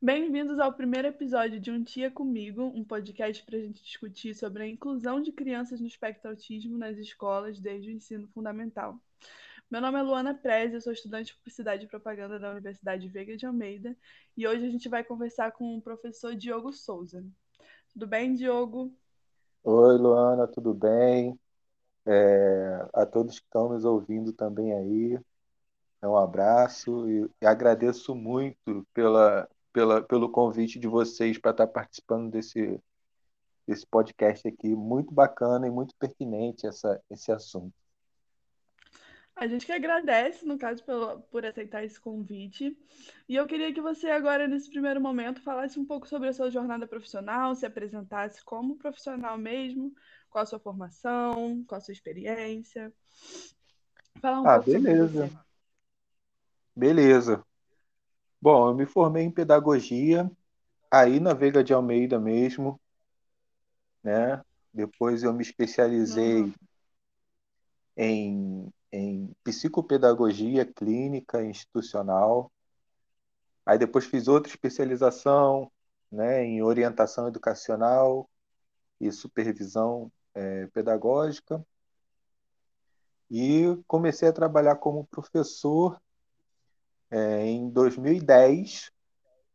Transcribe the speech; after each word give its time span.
Bem-vindos 0.00 0.58
ao 0.58 0.74
primeiro 0.74 1.08
episódio 1.08 1.58
de 1.58 1.70
Um 1.70 1.82
Tia 1.82 2.10
Comigo, 2.10 2.62
um 2.62 2.84
podcast 2.84 3.42
para 3.46 3.56
a 3.56 3.60
gente 3.60 3.82
discutir 3.82 4.34
sobre 4.34 4.62
a 4.62 4.68
inclusão 4.68 5.22
de 5.22 5.32
crianças 5.32 5.80
no 5.80 5.86
espectro 5.86 6.28
autismo 6.28 6.76
nas 6.76 6.98
escolas 6.98 7.58
desde 7.58 7.88
o 7.88 7.92
ensino 7.92 8.28
fundamental. 8.28 9.00
Meu 9.70 9.80
nome 9.80 9.98
é 9.98 10.02
Luana 10.02 10.34
Prez, 10.34 10.74
eu 10.74 10.82
sou 10.82 10.92
estudante 10.92 11.28
de 11.28 11.36
Publicidade 11.38 11.86
e 11.86 11.88
Propaganda 11.88 12.38
da 12.38 12.50
Universidade 12.50 13.08
Veiga 13.08 13.38
de 13.38 13.46
Almeida 13.46 13.96
e 14.36 14.46
hoje 14.46 14.66
a 14.66 14.70
gente 14.70 14.86
vai 14.86 15.02
conversar 15.02 15.52
com 15.52 15.78
o 15.78 15.80
professor 15.80 16.36
Diogo 16.36 16.74
Souza. 16.74 17.24
Tudo 17.88 18.06
bem, 18.06 18.34
Diogo? 18.34 18.94
Oi, 19.64 19.96
Luana, 19.96 20.46
tudo 20.46 20.74
bem? 20.74 21.40
É, 22.04 22.86
a 22.92 23.06
todos 23.06 23.38
que 23.38 23.46
estão 23.46 23.70
nos 23.70 23.86
ouvindo 23.86 24.30
também 24.30 24.74
aí, 24.74 25.18
é 26.02 26.06
um 26.06 26.16
abraço 26.16 27.08
e, 27.10 27.28
e 27.40 27.46
agradeço 27.46 28.14
muito 28.14 28.86
pela, 28.92 29.48
pela, 29.76 30.00
pelo 30.00 30.30
convite 30.30 30.78
de 30.78 30.88
vocês 30.88 31.36
para 31.36 31.50
estar 31.50 31.66
participando 31.66 32.30
desse, 32.30 32.82
desse 33.68 33.86
podcast 33.86 34.48
aqui. 34.48 34.74
Muito 34.74 35.12
bacana 35.12 35.66
e 35.66 35.70
muito 35.70 35.94
pertinente 35.96 36.66
essa, 36.66 36.98
esse 37.10 37.30
assunto. 37.30 37.74
A 39.36 39.46
gente 39.46 39.66
que 39.66 39.72
agradece, 39.72 40.46
no 40.46 40.56
caso, 40.56 40.82
por, 40.82 41.20
por 41.30 41.44
aceitar 41.44 41.84
esse 41.84 42.00
convite. 42.00 42.74
E 43.28 43.36
eu 43.36 43.46
queria 43.46 43.70
que 43.70 43.82
você, 43.82 44.08
agora, 44.08 44.48
nesse 44.48 44.70
primeiro 44.70 44.98
momento, 44.98 45.42
falasse 45.42 45.78
um 45.78 45.84
pouco 45.84 46.08
sobre 46.08 46.28
a 46.28 46.32
sua 46.32 46.48
jornada 46.50 46.86
profissional, 46.86 47.54
se 47.54 47.66
apresentasse 47.66 48.42
como 48.42 48.78
profissional 48.78 49.36
mesmo, 49.36 49.92
qual 50.30 50.42
a 50.42 50.46
sua 50.46 50.58
formação, 50.58 51.62
qual 51.68 51.76
a 51.76 51.82
sua 51.82 51.92
experiência. 51.92 52.90
Falar 54.22 54.40
um 54.40 54.48
ah, 54.48 54.54
pouco 54.54 54.70
beleza. 54.70 55.30
Beleza. 56.74 57.45
Bom, 58.40 58.68
eu 58.68 58.74
me 58.74 58.86
formei 58.86 59.24
em 59.24 59.30
pedagogia 59.30 60.30
aí 60.90 61.18
na 61.20 61.34
Veiga 61.34 61.64
de 61.64 61.72
Almeida 61.72 62.18
mesmo, 62.18 62.80
né? 64.02 64.42
Depois 64.72 65.22
eu 65.22 65.32
me 65.32 65.42
especializei 65.42 66.42
uhum. 66.42 66.54
em, 67.96 68.72
em 68.92 69.34
psicopedagogia 69.42 70.64
clínica 70.64 71.42
institucional. 71.42 72.52
Aí 73.64 73.78
depois 73.78 74.04
fiz 74.04 74.28
outra 74.28 74.50
especialização, 74.50 75.72
né, 76.12 76.44
em 76.44 76.62
orientação 76.62 77.26
educacional 77.26 78.28
e 79.00 79.10
supervisão 79.10 80.12
é, 80.34 80.66
pedagógica. 80.68 81.64
E 83.30 83.76
comecei 83.86 84.28
a 84.28 84.32
trabalhar 84.32 84.76
como 84.76 85.06
professor 85.06 86.00
é, 87.10 87.46
em 87.46 87.68
2010. 87.68 88.90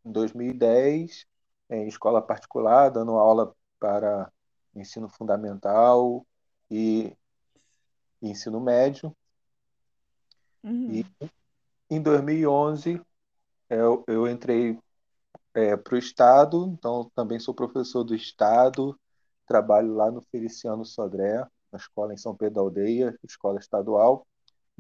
Em 0.04 0.12
2010, 0.12 1.28
em 1.70 1.88
escola 1.88 2.22
particular, 2.22 2.90
dando 2.90 3.12
aula 3.12 3.56
para 3.80 4.32
ensino 4.76 5.08
fundamental 5.08 6.26
e 6.70 7.16
ensino 8.22 8.60
médio. 8.60 9.16
Uhum. 10.64 10.92
E 10.92 11.06
em 11.90 12.02
2011 12.02 13.02
eu, 13.70 14.04
eu 14.08 14.28
entrei 14.28 14.78
é, 15.54 15.76
para 15.76 15.96
o 15.96 15.98
Estado, 15.98 16.66
então 16.68 17.12
também 17.16 17.40
sou 17.40 17.54
professor 17.54 18.04
do 18.04 18.16
Estado, 18.16 18.98
trabalho 19.48 19.94
lá 19.94 20.12
no 20.12 20.22
Feliciano 20.22 20.86
Sodré, 20.86 21.46
na 21.72 21.78
escola 21.78 22.14
em 22.14 22.18
São 22.18 22.36
Pedro 22.36 22.56
da 22.56 22.62
Aldeia, 22.62 23.18
escola 23.24 23.60
estadual, 23.60 24.26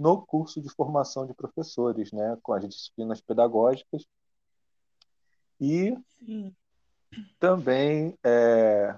no 0.01 0.25
curso 0.25 0.59
de 0.59 0.67
formação 0.69 1.27
de 1.27 1.33
professores, 1.33 2.11
né, 2.11 2.35
com 2.41 2.53
as 2.53 2.67
disciplinas 2.67 3.21
pedagógicas. 3.21 4.03
E 5.59 5.95
Sim. 6.17 6.55
também 7.39 8.17
é, 8.23 8.95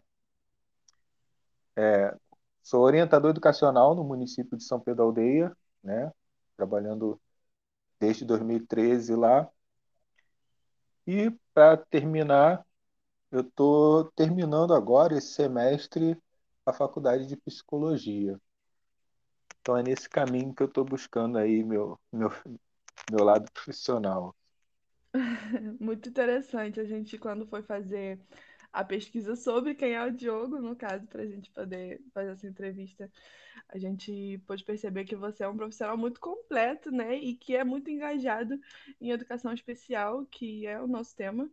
é, 1.75 2.15
sou 2.61 2.83
orientador 2.83 3.31
educacional 3.31 3.93
no 3.93 4.03
município 4.05 4.57
de 4.57 4.63
São 4.63 4.79
Pedro 4.79 5.03
Aldeia, 5.03 5.55
né, 5.83 6.09
trabalhando 6.55 7.19
desde 7.99 8.23
2013 8.23 9.13
lá. 9.13 9.49
E 11.05 11.29
para 11.53 11.75
terminar, 11.75 12.65
eu 13.29 13.41
estou 13.41 14.05
terminando 14.11 14.73
agora 14.73 15.17
esse 15.17 15.33
semestre 15.33 16.17
a 16.65 16.71
faculdade 16.71 17.27
de 17.27 17.35
psicologia. 17.35 18.39
Então 19.63 19.77
é 19.77 19.81
nesse 19.81 20.09
caminho 20.09 20.53
que 20.53 20.61
eu 20.61 20.67
estou 20.67 20.83
buscando 20.83 21.37
aí 21.37 21.63
meu, 21.63 21.97
meu, 22.11 22.29
meu 23.09 23.23
lado 23.23 23.49
profissional. 23.53 24.35
Muito 25.79 26.09
interessante. 26.09 26.81
A 26.81 26.83
gente, 26.83 27.17
quando 27.17 27.47
foi 27.47 27.63
fazer 27.63 28.19
a 28.73 28.83
pesquisa 28.83 29.37
sobre 29.37 29.73
quem 29.73 29.93
é 29.93 30.05
o 30.05 30.11
Diogo, 30.11 30.59
no 30.59 30.75
caso, 30.75 31.07
para 31.07 31.21
a 31.21 31.25
gente 31.25 31.49
poder 31.51 32.01
fazer 32.13 32.31
essa 32.31 32.45
entrevista, 32.45 33.09
a 33.69 33.77
gente 33.77 34.37
pôde 34.45 34.65
perceber 34.65 35.05
que 35.05 35.15
você 35.15 35.45
é 35.45 35.47
um 35.47 35.55
profissional 35.55 35.97
muito 35.97 36.19
completo, 36.19 36.91
né? 36.91 37.15
E 37.15 37.33
que 37.33 37.55
é 37.55 37.63
muito 37.63 37.89
engajado 37.89 38.59
em 38.99 39.11
educação 39.11 39.53
especial, 39.53 40.25
que 40.25 40.67
é 40.67 40.77
o 40.81 40.87
nosso 40.87 41.15
tema. 41.15 41.49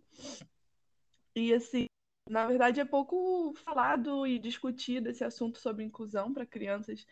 E 1.36 1.54
assim, 1.54 1.86
na 2.28 2.44
verdade 2.48 2.80
é 2.80 2.84
pouco 2.84 3.54
falado 3.64 4.26
e 4.26 4.36
discutido 4.36 5.08
esse 5.10 5.22
assunto 5.22 5.60
sobre 5.60 5.84
inclusão 5.84 6.32
para 6.32 6.44
crianças, 6.44 7.06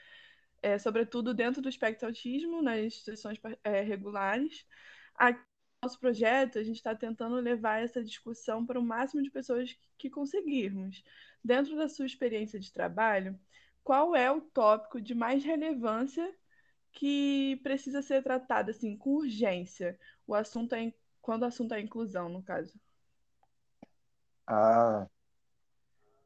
é, 0.63 0.79
sobretudo 0.79 1.35
dentro 1.35 1.63
do 1.63 1.69
espectro 1.69 2.09
autismo, 2.09 2.63
nas 2.63 2.79
instituições 2.79 3.39
é, 3.65 3.81
regulares. 3.81 4.67
Aqui 5.15 5.41
no 5.41 5.89
nosso 5.89 5.99
projeto, 6.01 6.59
a 6.59 6.63
gente 6.63 6.77
está 6.77 6.95
tentando 6.95 7.37
levar 7.37 7.83
essa 7.83 8.03
discussão 8.03 8.65
para 8.67 8.79
o 8.79 8.83
máximo 8.83 9.23
de 9.23 9.31
pessoas 9.31 9.77
que 9.97 10.11
conseguirmos. 10.11 11.03
Dentro 11.43 11.77
da 11.77 11.89
sua 11.89 12.07
experiência 12.07 12.59
de 12.59 12.73
trabalho, 12.73 13.39
qual 13.85 14.15
é 14.15 14.31
o 14.31 14.41
tópico 14.41 15.01
de 15.01 15.15
mais 15.15 15.45
relevância 15.45 16.35
que 16.93 17.61
precisa 17.63 18.03
ser 18.03 18.23
tratado 18.23 18.71
assim 18.71 18.97
com 18.97 19.17
urgência? 19.17 19.99
O 20.27 20.35
assunto 20.35 20.75
é 20.75 20.93
quando 21.23 21.43
o 21.43 21.47
assunto 21.47 21.75
é 21.75 21.81
inclusão, 21.81 22.29
no 22.29 22.43
caso. 22.43 22.79
Ah, 24.47 25.07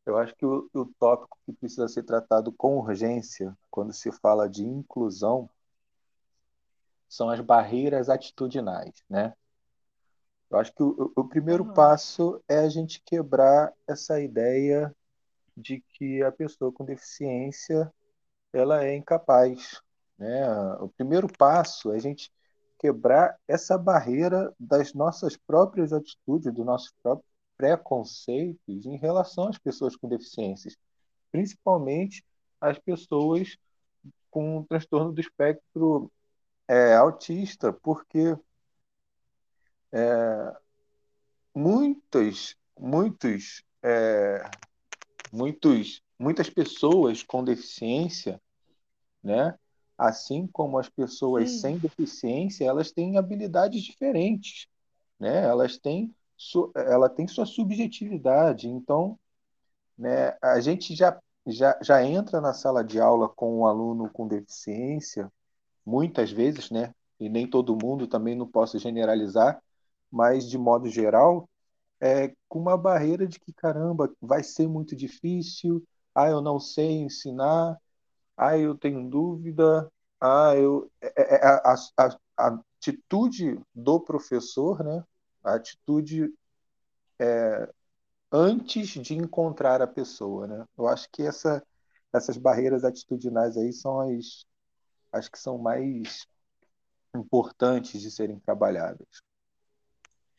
eu 0.04 0.18
acho 0.18 0.34
que 0.34 0.44
o, 0.44 0.68
o 0.74 0.86
tópico 0.98 1.38
que 1.44 1.52
precisa 1.52 1.88
ser 1.88 2.02
tratado 2.02 2.52
com 2.52 2.78
urgência 2.78 3.56
quando 3.70 3.92
se 3.92 4.10
fala 4.10 4.48
de 4.48 4.64
inclusão 4.64 5.48
são 7.08 7.28
as 7.28 7.40
barreiras 7.40 8.08
atitudinais, 8.08 9.04
né? 9.08 9.34
Eu 10.50 10.58
acho 10.58 10.72
que 10.74 10.82
o, 10.82 11.12
o 11.16 11.24
primeiro 11.24 11.64
uhum. 11.64 11.74
passo 11.74 12.42
é 12.48 12.58
a 12.58 12.68
gente 12.68 13.02
quebrar 13.04 13.72
essa 13.86 14.20
ideia 14.20 14.94
de 15.56 15.80
que 15.80 16.22
a 16.22 16.32
pessoa 16.32 16.72
com 16.72 16.84
deficiência 16.84 17.92
ela 18.52 18.84
é 18.84 18.94
incapaz, 18.96 19.80
né? 20.18 20.46
O 20.80 20.88
primeiro 20.88 21.26
passo 21.38 21.92
é 21.92 21.96
a 21.96 21.98
gente 21.98 22.30
quebrar 22.78 23.38
essa 23.46 23.78
barreira 23.78 24.52
das 24.58 24.92
nossas 24.92 25.36
próprias 25.36 25.92
atitudes, 25.92 26.52
do 26.52 26.64
nosso 26.64 26.92
próprio 27.02 27.31
preconceitos 27.62 28.86
em 28.86 28.96
relação 28.96 29.48
às 29.48 29.56
pessoas 29.56 29.94
com 29.94 30.08
deficiências, 30.08 30.76
principalmente 31.30 32.24
as 32.60 32.76
pessoas 32.76 33.56
com 34.28 34.58
um 34.58 34.64
transtorno 34.64 35.12
do 35.12 35.20
espectro 35.20 36.10
é, 36.66 36.96
autista, 36.96 37.72
porque 37.72 38.36
é, 39.92 40.56
muitas, 41.54 42.56
muitos, 42.76 43.62
é, 43.80 44.42
muitos, 45.32 46.02
muitas 46.18 46.50
pessoas 46.50 47.22
com 47.22 47.44
deficiência, 47.44 48.42
né, 49.22 49.56
assim 49.96 50.48
como 50.48 50.80
as 50.80 50.88
pessoas 50.88 51.48
Sim. 51.48 51.58
sem 51.58 51.78
deficiência, 51.78 52.64
elas 52.64 52.90
têm 52.90 53.16
habilidades 53.16 53.84
diferentes, 53.84 54.66
né? 55.16 55.44
Elas 55.44 55.78
têm 55.78 56.12
ela 56.74 57.08
tem 57.08 57.26
sua 57.28 57.46
subjetividade. 57.46 58.68
Então, 58.68 59.18
né, 59.96 60.36
a 60.42 60.60
gente 60.60 60.94
já, 60.94 61.20
já, 61.46 61.78
já 61.82 62.04
entra 62.04 62.40
na 62.40 62.52
sala 62.54 62.84
de 62.84 63.00
aula 63.00 63.28
com 63.28 63.60
um 63.60 63.66
aluno 63.66 64.10
com 64.10 64.26
deficiência, 64.28 65.30
muitas 65.84 66.30
vezes, 66.30 66.70
né? 66.70 66.94
E 67.20 67.28
nem 67.28 67.48
todo 67.48 67.76
mundo 67.76 68.06
também 68.06 68.34
não 68.34 68.46
posso 68.48 68.78
generalizar, 68.78 69.62
mas 70.10 70.48
de 70.48 70.58
modo 70.58 70.88
geral, 70.88 71.48
é 72.00 72.34
com 72.48 72.58
uma 72.60 72.76
barreira 72.76 73.26
de 73.26 73.38
que 73.40 73.52
caramba, 73.52 74.12
vai 74.20 74.42
ser 74.42 74.68
muito 74.68 74.96
difícil, 74.96 75.84
ah, 76.14 76.28
eu 76.28 76.40
não 76.42 76.58
sei 76.60 77.00
ensinar, 77.02 77.78
ah, 78.36 78.58
eu 78.58 78.76
tenho 78.76 79.08
dúvida, 79.08 79.90
ah, 80.20 80.54
eu 80.56 80.90
é, 81.00 81.08
é, 81.16 81.36
é 81.36 81.46
a, 81.46 81.74
a, 81.98 82.18
a 82.38 82.60
atitude 82.78 83.60
do 83.74 84.00
professor, 84.00 84.82
né? 84.84 85.04
A 85.42 85.54
atitude 85.54 86.32
é, 87.18 87.68
antes 88.30 88.88
de 88.88 89.14
encontrar 89.14 89.82
a 89.82 89.86
pessoa, 89.86 90.46
né? 90.46 90.66
Eu 90.76 90.88
acho 90.88 91.08
que 91.10 91.22
essa, 91.22 91.64
essas 92.12 92.36
barreiras 92.36 92.84
atitudinais 92.84 93.56
aí 93.56 93.72
são 93.72 94.00
as, 94.00 94.46
as 95.12 95.28
que 95.28 95.38
são 95.38 95.58
mais 95.58 96.26
importantes 97.14 98.00
de 98.00 98.10
serem 98.10 98.38
trabalhadas. 98.40 99.06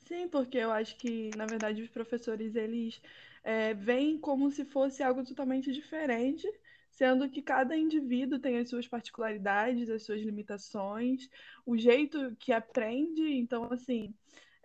Sim, 0.08 0.28
porque 0.28 0.58
eu 0.58 0.72
acho 0.72 0.98
que, 0.98 1.30
na 1.38 1.46
verdade, 1.46 1.82
os 1.82 1.90
professores, 1.90 2.56
eles 2.56 3.02
é, 3.44 3.74
veem 3.74 4.18
como 4.18 4.52
se 4.52 4.66
fosse 4.66 5.02
algo 5.02 5.24
totalmente 5.24 5.72
diferente, 5.72 6.48
sendo 6.92 7.30
que 7.30 7.42
cada 7.42 7.76
indivíduo 7.76 8.40
tem 8.40 8.58
as 8.58 8.70
suas 8.70 8.88
particularidades, 8.88 9.90
as 9.90 10.04
suas 10.04 10.22
limitações, 10.22 11.30
o 11.66 11.78
jeito 11.78 12.36
que 12.38 12.52
aprende. 12.52 13.24
Então, 13.34 13.72
assim, 13.72 14.14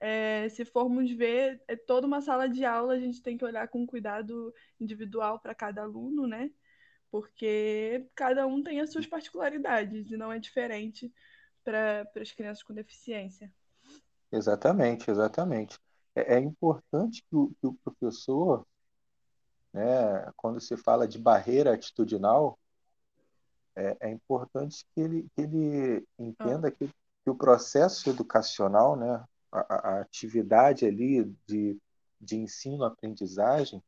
é, 0.01 0.49
se 0.49 0.65
formos 0.65 1.11
ver 1.11 1.61
é 1.67 1.75
toda 1.77 2.07
uma 2.07 2.21
sala 2.21 2.49
de 2.49 2.65
aula, 2.65 2.95
a 2.95 3.01
gente 3.01 3.21
tem 3.21 3.37
que 3.37 3.45
olhar 3.45 3.67
com 3.69 3.87
cuidado 3.87 4.55
individual 4.81 5.41
para 5.41 5.55
cada 5.55 5.83
aluno, 5.83 6.27
né? 6.27 6.51
Porque 7.11 8.07
cada 8.15 8.47
um 8.47 8.63
tem 8.63 8.81
as 8.81 8.91
suas 8.91 9.07
particularidades 9.07 10.11
e 10.11 10.17
não 10.17 10.33
é 10.33 10.39
diferente 10.39 11.13
para 11.65 12.09
as 12.21 12.33
crianças 12.33 12.63
com 12.63 12.75
deficiência. 12.75 13.53
Exatamente, 14.31 15.11
exatamente. 15.11 15.79
É, 16.15 16.37
é 16.37 16.39
importante 16.39 17.25
que 17.29 17.37
o, 17.37 17.53
que 17.61 17.67
o 17.67 17.75
professor, 17.75 18.67
né, 19.73 20.31
quando 20.37 20.61
se 20.61 20.77
fala 20.77 21.09
de 21.09 21.19
barreira 21.19 21.75
atitudinal, 21.75 22.59
é, 23.75 23.97
é 24.01 24.11
importante 24.11 24.85
que 24.95 25.01
ele, 25.01 25.29
que 25.35 25.43
ele 25.43 26.07
entenda 26.19 26.69
ah. 26.69 26.71
que, 26.71 26.89
que 26.89 27.31
o 27.31 27.35
processo 27.35 28.11
educacional, 28.11 28.97
né, 28.97 29.25
a, 29.51 29.75
a 29.75 30.01
atividade 30.01 30.87
ali 30.87 31.25
de, 31.47 31.81
de 32.21 32.37
ensino-aprendizagem, 32.37 33.83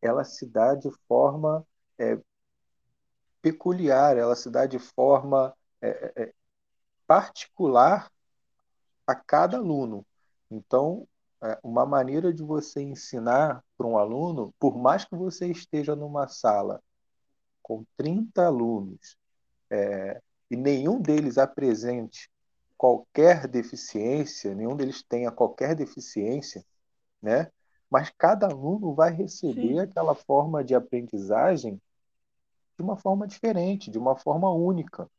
ela 0.00 0.24
se 0.24 0.46
dá 0.46 0.74
de 0.74 0.90
forma 1.08 1.66
é, 1.98 2.18
peculiar, 3.40 4.16
ela 4.16 4.36
se 4.36 4.50
dá 4.50 4.66
de 4.66 4.78
forma 4.78 5.54
é, 5.80 5.88
é, 5.88 6.22
é 6.22 6.34
particular 7.06 8.10
a 9.06 9.14
cada 9.14 9.58
aluno. 9.58 10.06
Então, 10.50 11.06
é, 11.42 11.58
uma 11.62 11.84
maneira 11.84 12.32
de 12.32 12.42
você 12.42 12.80
ensinar 12.80 13.62
para 13.76 13.86
um 13.86 13.98
aluno, 13.98 14.54
por 14.58 14.76
mais 14.78 15.04
que 15.04 15.16
você 15.16 15.48
esteja 15.50 15.94
numa 15.94 16.28
sala 16.28 16.82
com 17.62 17.84
30 17.96 18.46
alunos 18.46 19.16
é, 19.70 20.22
e 20.50 20.56
nenhum 20.56 21.00
deles 21.00 21.38
apresente 21.38 22.30
qualquer 22.84 23.48
deficiência, 23.48 24.54
nenhum 24.54 24.76
deles 24.76 25.02
tenha 25.02 25.32
qualquer 25.32 25.74
deficiência, 25.74 26.62
né? 27.22 27.50
Mas 27.88 28.10
cada 28.10 28.46
aluno 28.46 28.94
vai 28.94 29.10
receber 29.10 29.54
Sim. 29.54 29.78
aquela 29.78 30.14
forma 30.14 30.62
de 30.62 30.74
aprendizagem 30.74 31.80
de 32.76 32.84
uma 32.84 32.98
forma 32.98 33.26
diferente, 33.26 33.90
de 33.90 33.98
uma 33.98 34.18
forma 34.18 34.50
única. 34.50 35.10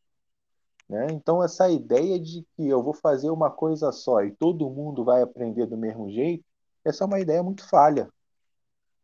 Né? 0.87 1.07
Então, 1.09 1.43
essa 1.43 1.67
ideia 1.67 2.19
de 2.19 2.45
que 2.55 2.67
eu 2.67 2.83
vou 2.83 2.93
fazer 2.93 3.31
uma 3.31 3.49
coisa 3.49 3.91
só 3.91 4.23
e 4.23 4.29
todo 4.29 4.69
mundo 4.69 5.03
vai 5.03 5.23
aprender 5.23 5.65
do 5.65 5.75
mesmo 5.75 6.11
jeito, 6.11 6.45
essa 6.83 7.03
é 7.03 7.07
uma 7.07 7.19
ideia 7.19 7.41
muito 7.41 7.67
falha. 7.67 8.07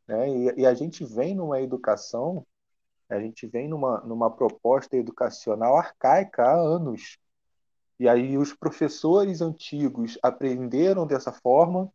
Né? 0.07 0.29
E, 0.29 0.61
e 0.61 0.65
a 0.67 0.75
gente 0.75 1.03
vem 1.03 1.33
numa 1.33 1.59
educação, 1.59 2.45
a 3.09 3.19
gente 3.19 3.47
vem 3.47 3.67
numa, 3.67 4.01
numa 4.01 4.29
proposta 4.29 4.95
educacional 4.95 5.75
arcaica 5.75 6.43
há 6.43 6.53
anos. 6.53 7.17
E 8.01 8.09
aí 8.09 8.35
os 8.35 8.51
professores 8.51 9.41
antigos 9.41 10.17
aprenderam 10.23 11.05
dessa 11.05 11.31
forma, 11.31 11.93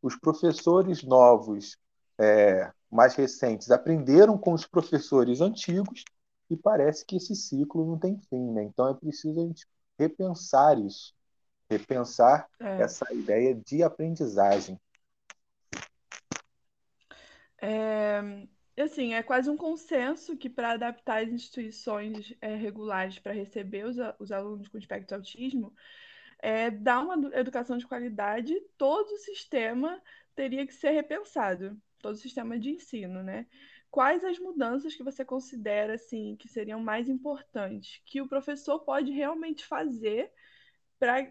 os 0.00 0.14
professores 0.14 1.02
novos, 1.02 1.76
é, 2.16 2.70
mais 2.88 3.16
recentes, 3.16 3.72
aprenderam 3.72 4.38
com 4.38 4.52
os 4.52 4.64
professores 4.64 5.40
antigos, 5.40 6.04
e 6.48 6.56
parece 6.56 7.04
que 7.04 7.16
esse 7.16 7.34
ciclo 7.34 7.84
não 7.84 7.98
tem 7.98 8.16
fim, 8.30 8.52
né? 8.52 8.62
Então 8.62 8.88
é 8.88 8.94
preciso 8.94 9.40
a 9.40 9.42
gente 9.42 9.66
repensar 9.98 10.78
isso, 10.78 11.12
repensar 11.68 12.48
é. 12.60 12.82
essa 12.82 13.12
ideia 13.12 13.56
de 13.56 13.82
aprendizagem. 13.82 14.80
É, 17.60 18.46
assim, 18.82 19.14
é 19.14 19.22
quase 19.22 19.48
um 19.50 19.56
consenso 19.56 20.36
que 20.36 20.50
para 20.50 20.72
adaptar 20.72 21.22
as 21.22 21.30
instituições 21.30 22.34
é, 22.40 22.54
regulares 22.54 23.18
para 23.18 23.32
receber 23.32 23.84
os, 23.86 23.96
os 24.18 24.32
alunos 24.32 24.68
com 24.68 24.78
espectro 24.78 25.16
autismo, 25.16 25.74
é, 26.40 26.70
dar 26.70 27.00
uma 27.00 27.34
educação 27.36 27.78
de 27.78 27.86
qualidade, 27.86 28.54
todo 28.76 29.10
o 29.10 29.18
sistema 29.18 30.02
teria 30.34 30.66
que 30.66 30.74
ser 30.74 30.90
repensado, 30.90 31.80
todo 32.00 32.14
o 32.14 32.18
sistema 32.18 32.58
de 32.58 32.70
ensino, 32.70 33.22
né? 33.22 33.46
quais 33.94 34.24
as 34.24 34.40
mudanças 34.40 34.96
que 34.96 35.04
você 35.04 35.24
considera 35.24 35.94
assim 35.94 36.34
que 36.34 36.48
seriam 36.48 36.80
mais 36.80 37.08
importantes 37.08 38.02
que 38.04 38.20
o 38.20 38.26
professor 38.26 38.80
pode 38.80 39.12
realmente 39.12 39.64
fazer 39.64 40.32
para 40.98 41.30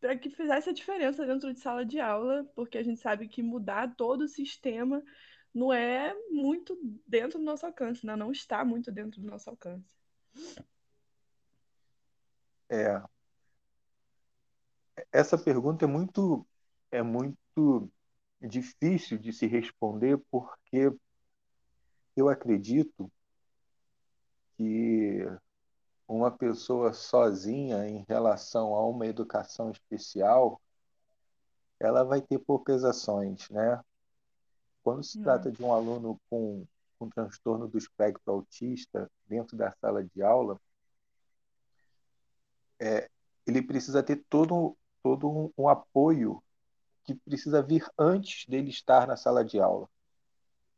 para 0.00 0.16
que 0.16 0.30
fizesse 0.30 0.70
a 0.70 0.72
diferença 0.72 1.26
dentro 1.26 1.52
de 1.52 1.60
sala 1.60 1.84
de 1.84 2.00
aula, 2.00 2.50
porque 2.54 2.78
a 2.78 2.82
gente 2.82 2.98
sabe 2.98 3.28
que 3.28 3.42
mudar 3.42 3.94
todo 3.94 4.22
o 4.22 4.28
sistema 4.28 5.04
não 5.54 5.72
é 5.72 6.14
muito 6.30 6.78
dentro 7.06 7.38
do 7.38 7.44
nosso 7.44 7.66
alcance, 7.66 8.04
né? 8.06 8.14
não 8.16 8.30
está 8.30 8.64
muito 8.64 8.90
dentro 8.90 9.20
do 9.20 9.26
nosso 9.26 9.50
alcance. 9.50 9.94
É. 12.68 13.02
Essa 15.12 15.36
pergunta 15.36 15.84
é 15.84 15.88
muito 15.88 16.46
é 16.92 17.02
muito 17.02 17.90
difícil 18.40 19.18
de 19.18 19.32
se 19.32 19.46
responder 19.46 20.18
porque 20.30 20.92
eu 22.16 22.28
acredito 22.28 23.10
que 24.56 25.24
uma 26.06 26.30
pessoa 26.30 26.92
sozinha 26.92 27.86
em 27.88 28.04
relação 28.08 28.74
a 28.74 28.86
uma 28.86 29.06
educação 29.06 29.70
especial, 29.70 30.60
ela 31.78 32.04
vai 32.04 32.20
ter 32.20 32.38
poucas 32.40 32.84
ações, 32.84 33.48
né? 33.48 33.80
Quando 34.82 35.02
se 35.02 35.20
trata 35.20 35.48
hum. 35.48 35.52
de 35.52 35.62
um 35.62 35.72
aluno 35.72 36.20
com, 36.28 36.66
com 36.98 37.08
transtorno 37.08 37.68
do 37.68 37.78
espectro 37.78 38.32
autista 38.32 39.10
dentro 39.26 39.56
da 39.56 39.72
sala 39.80 40.02
de 40.04 40.22
aula, 40.22 40.58
é, 42.78 43.10
ele 43.46 43.62
precisa 43.62 44.02
ter 44.02 44.24
todo, 44.28 44.76
todo 45.02 45.28
um, 45.28 45.52
um 45.56 45.68
apoio 45.68 46.42
que 47.04 47.14
precisa 47.14 47.62
vir 47.62 47.86
antes 47.98 48.46
dele 48.46 48.70
estar 48.70 49.06
na 49.06 49.16
sala 49.16 49.44
de 49.44 49.58
aula. 49.60 49.88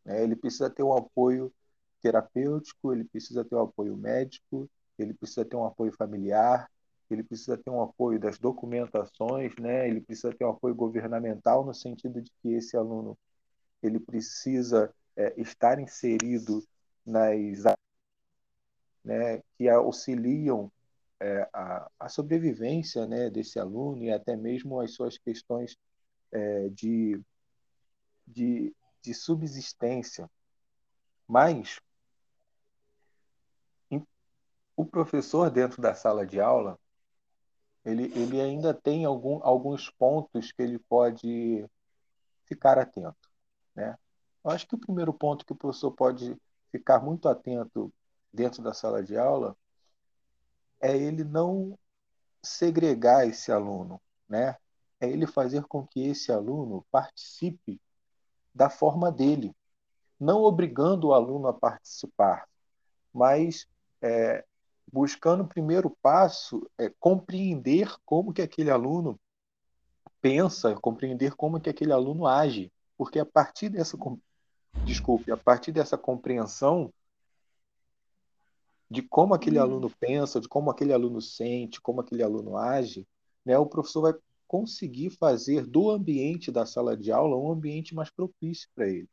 Né? 0.04 0.22
Ele 0.22 0.34
precisa 0.34 0.68
ter 0.70 0.82
um 0.82 0.96
apoio 0.96 1.52
terapêutico, 2.00 2.92
ele 2.92 3.04
precisa 3.04 3.44
ter 3.44 3.54
um 3.54 3.62
apoio 3.62 3.96
médico, 3.96 4.68
ele 4.98 5.14
precisa 5.14 5.44
ter 5.44 5.56
um 5.56 5.64
apoio 5.64 5.92
familiar, 5.92 6.68
ele 7.10 7.22
precisa 7.22 7.56
ter 7.56 7.70
um 7.70 7.82
apoio 7.82 8.18
das 8.18 8.38
documentações, 8.38 9.54
né? 9.56 9.88
ele 9.88 10.00
precisa 10.00 10.34
ter 10.34 10.44
um 10.44 10.50
apoio 10.50 10.74
governamental 10.74 11.64
no 11.64 11.74
sentido 11.74 12.20
de 12.20 12.30
que 12.42 12.54
esse 12.54 12.76
aluno 12.76 13.16
ele 13.82 14.00
precisa 14.00 14.94
é, 15.16 15.34
estar 15.40 15.78
inserido 15.78 16.62
nas 17.04 17.62
né, 19.04 19.42
que 19.56 19.68
auxiliam 19.68 20.70
é, 21.20 21.48
a, 21.52 21.90
a, 21.98 22.08
sobrevivência 22.08 23.06
né, 23.06 23.28
desse 23.28 23.58
aluno 23.58 24.04
e 24.04 24.12
até 24.12 24.36
mesmo 24.36 24.80
as 24.80 24.94
suas 24.94 25.18
questões 25.18 25.76
é, 26.30 26.68
de, 26.68 27.20
de 28.26 28.72
de 29.02 29.12
subsistência. 29.12 30.30
Mas 31.26 31.80
o 34.76 34.86
professor 34.86 35.50
dentro 35.50 35.82
da 35.82 35.94
sala 35.94 36.26
de 36.26 36.40
aula, 36.40 36.78
ele, 37.84 38.04
ele 38.18 38.40
ainda 38.40 38.72
tem 38.72 39.04
algum, 39.04 39.42
alguns 39.42 39.90
pontos 39.90 40.52
que 40.52 40.62
ele 40.62 40.78
pode 40.78 41.66
ficar 42.46 42.78
atento. 42.78 43.31
Né? 43.74 43.96
Eu 44.44 44.50
acho 44.50 44.66
que 44.66 44.74
o 44.74 44.78
primeiro 44.78 45.12
ponto 45.12 45.44
que 45.44 45.52
o 45.52 45.56
professor 45.56 45.92
pode 45.92 46.36
ficar 46.70 47.00
muito 47.00 47.28
atento 47.28 47.92
dentro 48.32 48.62
da 48.62 48.72
sala 48.72 49.02
de 49.02 49.16
aula 49.16 49.56
é 50.80 50.96
ele 50.96 51.22
não 51.22 51.78
segregar 52.42 53.26
esse 53.26 53.52
aluno, 53.52 54.00
né? 54.28 54.56
É 54.98 55.08
ele 55.08 55.26
fazer 55.26 55.64
com 55.64 55.86
que 55.86 56.08
esse 56.08 56.32
aluno 56.32 56.84
participe 56.90 57.80
da 58.54 58.68
forma 58.68 59.10
dele, 59.12 59.54
não 60.18 60.42
obrigando 60.42 61.08
o 61.08 61.14
aluno 61.14 61.48
a 61.48 61.52
participar, 61.52 62.48
mas 63.12 63.66
é, 64.00 64.44
buscando 64.92 65.42
o 65.42 65.48
primeiro 65.48 65.90
passo 66.02 66.68
é 66.78 66.88
compreender 67.00 67.92
como 68.04 68.32
que 68.32 68.42
aquele 68.42 68.70
aluno 68.70 69.18
pensa, 70.20 70.74
compreender 70.76 71.34
como 71.34 71.60
que 71.60 71.70
aquele 71.70 71.92
aluno 71.92 72.26
age, 72.26 72.72
porque 73.02 73.18
a 73.18 73.26
partir 73.26 73.68
dessa 73.68 73.98
desculpe, 74.84 75.32
a 75.32 75.36
partir 75.36 75.72
dessa 75.72 75.98
compreensão 75.98 76.94
de 78.88 79.02
como 79.02 79.34
aquele 79.34 79.58
hum. 79.58 79.62
aluno 79.62 79.90
pensa, 79.98 80.40
de 80.40 80.48
como 80.48 80.70
aquele 80.70 80.92
aluno 80.92 81.20
sente, 81.20 81.80
como 81.80 82.00
aquele 82.00 82.22
aluno 82.22 82.56
age, 82.56 83.04
né, 83.44 83.58
o 83.58 83.66
professor 83.66 84.02
vai 84.02 84.14
conseguir 84.46 85.10
fazer 85.10 85.66
do 85.66 85.90
ambiente 85.90 86.52
da 86.52 86.64
sala 86.64 86.96
de 86.96 87.10
aula 87.10 87.36
um 87.36 87.50
ambiente 87.50 87.92
mais 87.92 88.08
propício 88.08 88.68
para 88.72 88.88
ele. 88.88 89.08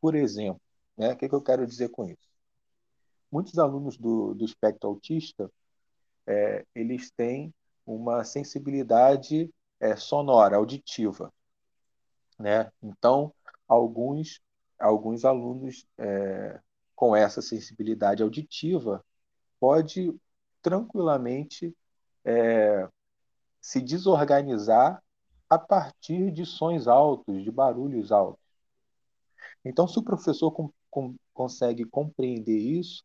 Por 0.00 0.14
exemplo, 0.14 0.62
né, 0.96 1.12
o 1.12 1.16
que, 1.18 1.28
que 1.28 1.34
eu 1.34 1.42
quero 1.42 1.66
dizer 1.66 1.90
com 1.90 2.06
isso? 2.06 2.30
Muitos 3.30 3.58
alunos 3.58 3.98
do, 3.98 4.32
do 4.32 4.46
espectro 4.46 4.88
autista, 4.88 5.52
é, 6.26 6.64
eles 6.74 7.10
têm 7.10 7.52
uma 7.84 8.24
sensibilidade 8.24 9.52
é, 9.78 9.94
sonora, 9.94 10.56
auditiva. 10.56 11.30
Né? 12.38 12.70
Então, 12.82 13.32
alguns, 13.66 14.40
alguns 14.78 15.24
alunos 15.24 15.86
é, 15.98 16.60
com 16.94 17.14
essa 17.14 17.40
sensibilidade 17.40 18.22
auditiva 18.22 19.04
pode 19.58 20.14
tranquilamente 20.60 21.74
é, 22.24 22.88
se 23.60 23.80
desorganizar 23.80 25.02
a 25.48 25.58
partir 25.58 26.30
de 26.32 26.44
sons 26.44 26.88
altos, 26.88 27.42
de 27.42 27.50
barulhos 27.50 28.10
altos. 28.12 28.42
Então, 29.64 29.86
se 29.86 29.98
o 29.98 30.02
professor 30.02 30.50
com, 30.50 30.70
com, 30.90 31.14
consegue 31.32 31.84
compreender 31.84 32.58
isso, 32.58 33.04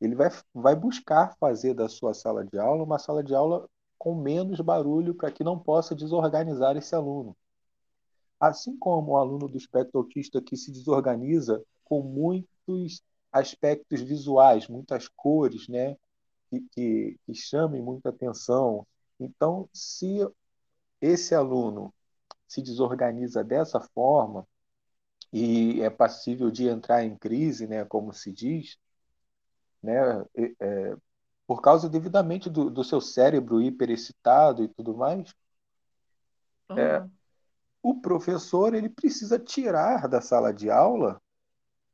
ele 0.00 0.14
vai, 0.14 0.30
vai 0.54 0.76
buscar 0.76 1.36
fazer 1.38 1.74
da 1.74 1.88
sua 1.88 2.12
sala 2.14 2.44
de 2.44 2.58
aula 2.58 2.82
uma 2.82 2.98
sala 2.98 3.22
de 3.22 3.34
aula 3.34 3.68
com 3.98 4.14
menos 4.14 4.60
barulho 4.60 5.14
para 5.14 5.30
que 5.32 5.42
não 5.42 5.58
possa 5.58 5.94
desorganizar 5.94 6.76
esse 6.76 6.94
aluno. 6.94 7.36
Assim 8.38 8.76
como 8.76 9.12
o 9.12 9.16
aluno 9.16 9.48
do 9.48 9.56
espectro 9.56 9.98
autista 9.98 10.42
que 10.42 10.56
se 10.56 10.70
desorganiza 10.70 11.62
com 11.84 12.02
muitos 12.02 13.02
aspectos 13.32 14.00
visuais, 14.00 14.68
muitas 14.68 15.08
cores, 15.08 15.68
né, 15.68 15.96
que, 16.48 16.60
que, 16.72 17.20
que 17.24 17.34
chamem 17.34 17.82
muita 17.82 18.10
atenção. 18.10 18.86
Então, 19.18 19.68
se 19.72 20.26
esse 21.00 21.34
aluno 21.34 21.92
se 22.46 22.62
desorganiza 22.62 23.42
dessa 23.42 23.80
forma 23.80 24.46
e 25.32 25.80
é 25.82 25.90
passível 25.90 26.50
de 26.50 26.68
entrar 26.68 27.04
em 27.04 27.16
crise, 27.16 27.66
né, 27.66 27.84
como 27.84 28.12
se 28.12 28.32
diz, 28.32 28.78
né, 29.82 30.24
é, 30.60 30.96
por 31.46 31.60
causa 31.60 31.88
devidamente 31.88 32.48
do, 32.50 32.70
do, 32.70 32.82
seu 32.82 33.00
cérebro 33.00 33.60
hiperexcitado 33.60 34.64
e 34.64 34.68
tudo 34.68 34.96
mais, 34.96 35.34
uhum. 36.70 36.78
é, 36.78 37.08
o 37.88 38.00
professor 38.00 38.74
ele 38.74 38.88
precisa 38.88 39.38
tirar 39.38 40.08
da 40.08 40.20
sala 40.20 40.52
de 40.52 40.68
aula 40.68 41.22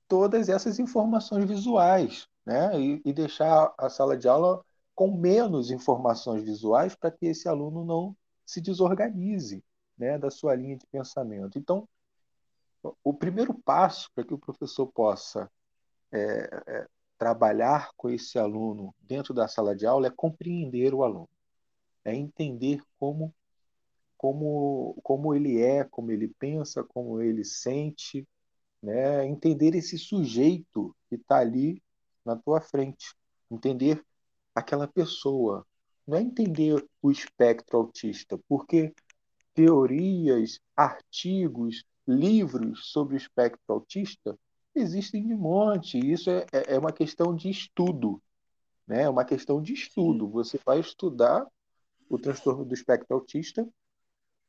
todas 0.08 0.48
essas 0.48 0.78
informações 0.78 1.44
visuais, 1.44 2.26
né, 2.46 2.80
e, 2.80 3.02
e 3.04 3.12
deixar 3.12 3.74
a 3.76 3.90
sala 3.90 4.16
de 4.16 4.26
aula 4.26 4.64
com 4.94 5.10
menos 5.10 5.70
informações 5.70 6.44
visuais 6.44 6.94
para 6.94 7.10
que 7.10 7.26
esse 7.26 7.46
aluno 7.46 7.84
não 7.84 8.16
se 8.46 8.58
desorganize 8.58 9.62
né, 9.98 10.16
da 10.16 10.30
sua 10.30 10.54
linha 10.54 10.78
de 10.78 10.86
pensamento. 10.86 11.58
Então, 11.58 11.86
o 13.04 13.12
primeiro 13.12 13.52
passo 13.52 14.10
para 14.14 14.24
que 14.24 14.32
o 14.32 14.38
professor 14.38 14.86
possa 14.86 15.50
é, 16.10 16.62
é, 16.68 16.88
trabalhar 17.18 17.90
com 17.98 18.08
esse 18.08 18.38
aluno 18.38 18.94
dentro 18.98 19.34
da 19.34 19.46
sala 19.46 19.76
de 19.76 19.86
aula 19.86 20.06
é 20.06 20.10
compreender 20.10 20.94
o 20.94 21.04
aluno, 21.04 21.28
é 22.02 22.14
entender 22.14 22.80
como 22.98 23.32
como 24.22 24.96
como 25.02 25.34
ele 25.34 25.60
é, 25.60 25.82
como 25.82 26.12
ele 26.12 26.28
pensa, 26.28 26.84
como 26.84 27.20
ele 27.20 27.44
sente, 27.44 28.26
né? 28.80 29.26
Entender 29.26 29.74
esse 29.74 29.98
sujeito 29.98 30.94
que 31.08 31.16
está 31.16 31.38
ali 31.38 31.82
na 32.24 32.36
tua 32.36 32.60
frente, 32.60 33.16
entender 33.50 34.00
aquela 34.54 34.86
pessoa, 34.86 35.66
não 36.06 36.16
é 36.16 36.22
entender 36.22 36.86
o 37.02 37.10
espectro 37.10 37.78
autista, 37.78 38.38
porque 38.48 38.94
teorias, 39.54 40.60
artigos, 40.76 41.84
livros 42.06 42.92
sobre 42.92 43.14
o 43.14 43.16
espectro 43.16 43.60
autista 43.68 44.38
existem 44.72 45.26
de 45.26 45.34
monte. 45.34 45.98
Isso 45.98 46.30
é, 46.30 46.46
é, 46.52 46.74
é 46.74 46.78
uma 46.78 46.92
questão 46.92 47.34
de 47.34 47.50
estudo, 47.50 48.22
né? 48.86 49.02
É 49.02 49.08
uma 49.08 49.24
questão 49.24 49.60
de 49.60 49.72
estudo. 49.72 50.28
Você 50.28 50.60
vai 50.64 50.78
estudar 50.78 51.44
o 52.08 52.18
transtorno 52.18 52.64
do 52.64 52.72
espectro 52.72 53.16
autista, 53.16 53.68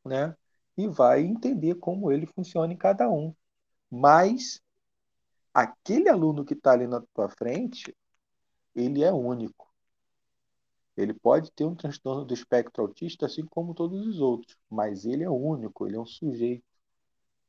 né? 0.05 0.35
E 0.77 0.87
vai 0.87 1.21
entender 1.21 1.75
como 1.75 2.11
ele 2.11 2.25
funciona 2.25 2.73
em 2.73 2.77
cada 2.77 3.09
um. 3.09 3.33
Mas 3.89 4.61
aquele 5.53 6.09
aluno 6.09 6.43
que 6.45 6.53
está 6.53 6.71
ali 6.71 6.87
na 6.87 7.01
tua 7.13 7.29
frente, 7.29 7.95
ele 8.75 9.03
é 9.03 9.11
único. 9.11 9.71
Ele 10.95 11.13
pode 11.13 11.51
ter 11.51 11.65
um 11.65 11.75
transtorno 11.75 12.23
do 12.25 12.33
espectro 12.33 12.83
autista, 12.83 13.25
assim 13.25 13.45
como 13.45 13.73
todos 13.73 14.05
os 14.05 14.19
outros, 14.19 14.55
mas 14.69 15.05
ele 15.05 15.23
é 15.23 15.29
único, 15.29 15.87
ele 15.87 15.95
é 15.95 15.99
um 15.99 16.05
sujeito. 16.05 16.63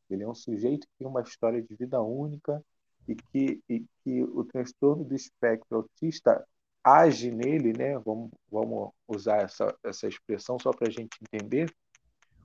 Ele 0.09 0.23
é 0.23 0.29
um 0.29 0.35
sujeito 0.35 0.87
que 0.87 0.95
tem 0.99 1.07
uma 1.07 1.23
história 1.23 1.63
de 1.63 1.75
vida 1.75 2.01
única 2.03 2.65
e 3.09 3.15
que, 3.15 3.63
e 3.69 3.85
que 4.03 4.23
o 4.23 4.45
transtorno 4.45 5.05
do 5.05 5.15
espectro 5.15 5.79
autista 5.79 6.47
age 6.83 7.31
nele, 7.31 7.73
né? 7.73 7.99
Vamos, 7.99 8.31
vamos 8.51 8.93
usar 9.09 9.43
essa, 9.43 9.75
essa 9.83 10.07
expressão 10.07 10.59
só 10.59 10.71
para 10.71 10.89
a 10.89 10.91
gente 10.91 11.17
entender. 11.23 11.75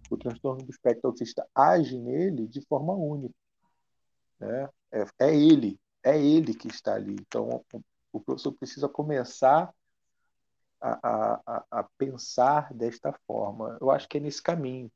O 0.09 0.17
transtorno 0.17 0.63
do 0.63 0.71
espectro 0.71 1.07
autista 1.07 1.47
age 1.53 1.97
nele 1.99 2.47
de 2.47 2.61
forma 2.61 2.93
única. 2.93 3.35
Né? 4.39 4.69
É, 4.91 5.05
é 5.19 5.35
ele, 5.35 5.79
é 6.03 6.19
ele 6.19 6.53
que 6.53 6.67
está 6.67 6.95
ali. 6.95 7.15
Então, 7.19 7.63
o 8.11 8.19
professor 8.19 8.53
precisa 8.53 8.89
começar 8.89 9.73
a, 10.81 11.41
a, 11.45 11.65
a, 11.69 11.83
pensar 11.97 12.73
desta 12.73 13.13
forma. 13.27 13.77
Eu 13.81 13.91
acho 13.91 14.07
que 14.07 14.17
é 14.17 14.21
nesse 14.21 14.41
caminho, 14.41 14.91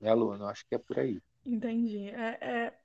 né, 0.00 0.12
Luna? 0.12 0.44
Eu 0.44 0.48
acho 0.48 0.66
que 0.68 0.74
é 0.74 0.78
por 0.78 0.98
aí. 0.98 1.20
Entendi. 1.44 2.08
É, 2.10 2.38
é, 2.40 2.78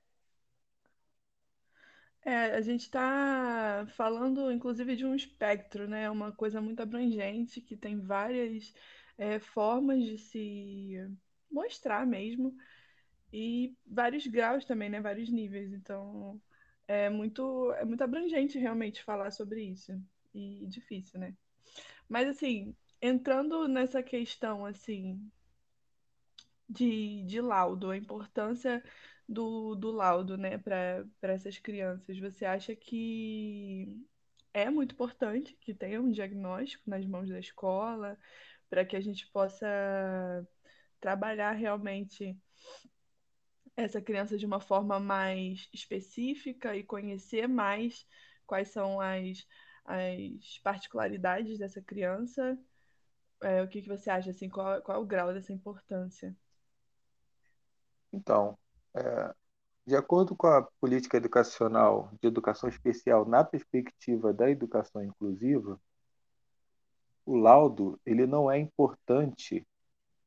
é 2.24 2.56
a 2.56 2.60
gente 2.60 2.82
está 2.82 3.86
falando, 3.96 4.50
inclusive, 4.50 4.96
de 4.96 5.04
um 5.04 5.14
espectro, 5.14 5.86
né? 5.86 6.10
Uma 6.10 6.32
coisa 6.32 6.60
muito 6.60 6.80
abrangente, 6.80 7.60
que 7.60 7.76
tem 7.76 8.00
várias 8.00 8.74
é, 9.20 9.38
formas 9.38 10.02
de 10.02 10.16
se 10.16 10.96
mostrar 11.52 12.06
mesmo, 12.06 12.56
e 13.30 13.76
vários 13.86 14.26
graus 14.26 14.64
também, 14.64 14.88
né? 14.88 15.00
Vários 15.00 15.28
níveis. 15.28 15.72
Então, 15.72 16.40
é 16.88 17.10
muito, 17.10 17.70
é 17.74 17.84
muito 17.84 18.02
abrangente 18.02 18.58
realmente 18.58 19.04
falar 19.04 19.30
sobre 19.30 19.62
isso. 19.62 19.92
E 20.34 20.66
difícil, 20.68 21.20
né? 21.20 21.34
Mas 22.08 22.28
assim, 22.28 22.74
entrando 23.00 23.68
nessa 23.68 24.02
questão 24.02 24.64
assim 24.64 25.20
de, 26.68 27.22
de 27.24 27.40
laudo, 27.40 27.90
a 27.90 27.96
importância 27.96 28.82
do, 29.28 29.74
do 29.74 29.90
laudo, 29.90 30.36
né, 30.36 30.56
para 30.58 31.04
essas 31.22 31.58
crianças, 31.58 32.18
você 32.18 32.44
acha 32.44 32.74
que 32.74 33.86
é 34.54 34.70
muito 34.70 34.92
importante 34.94 35.56
que 35.60 35.74
tenha 35.74 36.00
um 36.00 36.10
diagnóstico 36.10 36.88
nas 36.88 37.04
mãos 37.06 37.28
da 37.28 37.38
escola 37.38 38.18
para 38.70 38.84
que 38.84 38.96
a 38.96 39.00
gente 39.00 39.26
possa 39.32 39.66
trabalhar 41.00 41.52
realmente 41.52 42.38
essa 43.76 44.00
criança 44.00 44.38
de 44.38 44.46
uma 44.46 44.60
forma 44.60 44.98
mais 44.98 45.68
específica 45.72 46.74
e 46.76 46.82
conhecer 46.82 47.46
mais 47.46 48.06
quais 48.46 48.68
são 48.68 49.00
as 49.00 49.46
as 49.90 50.58
particularidades 50.62 51.58
dessa 51.58 51.82
criança. 51.82 52.58
É, 53.42 53.62
o 53.62 53.68
que, 53.68 53.82
que 53.82 53.88
você 53.88 54.10
acha, 54.10 54.30
assim, 54.30 54.48
qual, 54.48 54.80
qual 54.82 54.98
é 54.98 55.00
o 55.00 55.06
grau 55.06 55.32
dessa 55.32 55.52
importância? 55.52 56.36
Então, 58.12 58.58
é, 58.94 59.34
de 59.86 59.96
acordo 59.96 60.36
com 60.36 60.46
a 60.46 60.62
política 60.80 61.16
educacional 61.16 62.12
de 62.20 62.28
educação 62.28 62.68
especial 62.68 63.26
na 63.26 63.42
perspectiva 63.42 64.32
da 64.32 64.50
educação 64.50 65.02
inclusiva, 65.02 65.80
o 67.30 67.36
laudo 67.36 68.00
ele 68.04 68.26
não 68.26 68.50
é 68.50 68.58
importante 68.58 69.66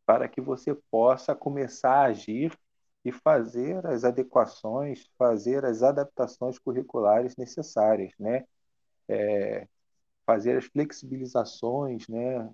para 0.06 0.28
que 0.28 0.42
você 0.42 0.74
possa 0.92 1.36
começar 1.36 1.94
a 1.94 2.06
agir 2.06 2.58
e 3.06 3.12
fazer 3.12 3.86
as 3.86 4.04
adequações, 4.04 5.10
fazer 5.18 5.66
as 5.66 5.84
adaptações 5.84 6.58
curriculares 6.58 7.36
necessárias, 7.36 8.14
né? 8.20 8.46
é, 9.08 9.68
fazer 10.26 10.58
as 10.58 10.66
flexibilizações 10.66 12.08
né, 12.08 12.50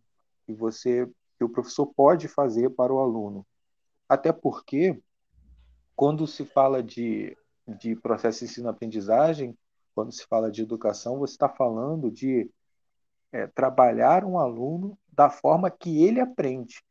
que, 0.45 0.53
você, 0.53 1.07
que 1.37 1.43
o 1.43 1.49
professor 1.49 1.87
pode 1.87 2.27
fazer 2.27 2.69
para 2.71 2.93
o 2.93 2.99
aluno. 2.99 3.45
Até 4.07 4.31
porque, 4.31 4.99
quando 5.95 6.25
se 6.25 6.45
fala 6.45 6.81
de, 6.81 7.37
de 7.67 7.95
processo 7.95 8.39
de 8.39 8.45
ensino-aprendizagem, 8.45 9.55
quando 9.93 10.11
se 10.11 10.25
fala 10.25 10.51
de 10.51 10.63
educação, 10.63 11.19
você 11.19 11.33
está 11.33 11.49
falando 11.49 12.09
de 12.09 12.49
é, 13.31 13.47
trabalhar 13.47 14.23
um 14.25 14.37
aluno 14.37 14.97
da 15.11 15.29
forma 15.29 15.69
que 15.69 16.03
ele 16.03 16.19
aprende 16.19 16.81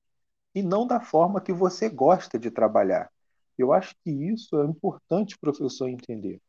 e 0.54 0.62
não 0.62 0.86
da 0.86 1.00
forma 1.00 1.40
que 1.40 1.52
você 1.52 1.88
gosta 1.88 2.38
de 2.38 2.50
trabalhar. 2.50 3.10
Eu 3.56 3.72
acho 3.72 3.94
que 4.04 4.10
isso 4.10 4.60
é 4.60 4.64
importante 4.64 5.34
o 5.34 5.40
professor 5.40 5.88
entender. 5.88 6.40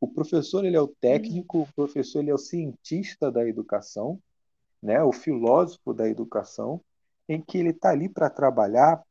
O 0.00 0.08
professor 0.08 0.64
ele 0.64 0.76
é 0.76 0.80
o 0.80 0.88
técnico, 0.88 1.62
o 1.62 1.72
professor 1.74 2.20
ele 2.20 2.30
é 2.30 2.34
o 2.34 2.38
cientista 2.38 3.30
da 3.30 3.46
educação, 3.46 4.20
né? 4.82 5.02
o 5.02 5.12
filósofo 5.12 5.92
da 5.92 6.08
educação, 6.08 6.80
em 7.28 7.40
que 7.40 7.58
ele 7.58 7.70
está 7.70 7.90
ali 7.90 8.08
para 8.08 8.28
trabalhar 8.28 9.02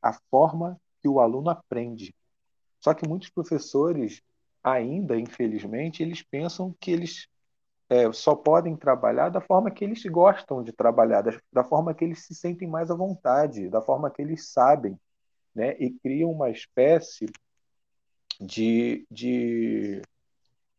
a 0.00 0.12
forma 0.30 0.80
que 1.00 1.08
o 1.08 1.20
aluno 1.20 1.50
aprende. 1.50 2.14
Só 2.80 2.94
que 2.94 3.08
muitos 3.08 3.28
professores, 3.28 4.22
ainda, 4.62 5.18
infelizmente, 5.18 6.02
eles 6.02 6.22
pensam 6.22 6.74
que 6.80 6.90
eles 6.90 7.26
é, 7.88 8.12
só 8.12 8.34
podem 8.34 8.76
trabalhar 8.76 9.28
da 9.28 9.40
forma 9.40 9.70
que 9.70 9.84
eles 9.84 10.04
gostam 10.06 10.62
de 10.62 10.72
trabalhar, 10.72 11.22
da, 11.22 11.38
da, 11.52 11.64
forma 11.64 11.94
que 11.94 12.04
eles 12.04 12.24
se 12.24 12.34
sentem 12.34 12.68
mais 12.68 12.90
à 12.90 12.94
vontade, 12.94 13.68
da 13.68 13.80
forma 13.80 14.10
que 14.10 14.20
eles 14.20 14.48
sabem, 14.52 14.98
né? 15.54 15.76
E 15.78 15.90
criam 15.90 16.30
uma 16.32 16.50
espécie 16.50 17.26
de, 18.40 19.06
de, 19.10 20.02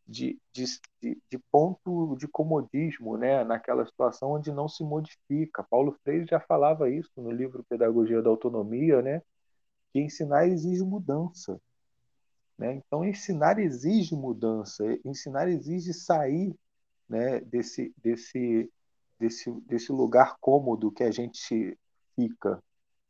de, 0.06 0.40
de, 0.52 0.66
de 1.02 1.40
ponto 1.52 2.16
de 2.18 2.28
comodismo, 2.28 3.18
né? 3.18 3.44
Naquela 3.44 3.86
situação 3.86 4.32
onde 4.34 4.52
não 4.52 4.68
se 4.68 4.84
modifica. 4.84 5.64
Paulo 5.64 5.98
Freire 6.04 6.26
já 6.30 6.40
falava 6.42 6.90
isso 6.90 7.12
no 7.18 7.32
livro 7.32 7.66
Pedagogia 7.70 8.22
da 8.22 8.30
Autonomia, 8.30 9.02
né? 9.02 9.22
Que 9.94 10.02
ensinar 10.02 10.48
exige 10.48 10.84
mudança. 10.84 11.60
Né? 12.58 12.74
Então, 12.74 13.06
ensinar 13.06 13.60
exige 13.60 14.16
mudança, 14.16 14.84
ensinar 15.06 15.48
exige 15.48 15.94
sair 15.94 16.56
né, 17.08 17.40
desse, 17.42 17.94
desse, 17.98 18.72
desse, 19.20 19.52
desse 19.62 19.92
lugar 19.92 20.38
cômodo 20.40 20.92
que 20.92 21.04
a 21.04 21.12
gente 21.12 21.78
fica, 22.16 22.62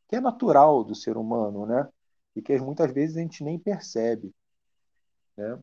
que 0.08 0.16
é 0.16 0.22
natural 0.22 0.84
do 0.84 0.96
ser 0.96 1.18
humano, 1.18 1.66
né? 1.66 1.88
E 2.36 2.42
que 2.42 2.58
muitas 2.60 2.92
vezes 2.92 3.18
a 3.18 3.22
gente 3.22 3.44
nem 3.44 3.58
percebe, 3.58 4.34
né? 5.36 5.60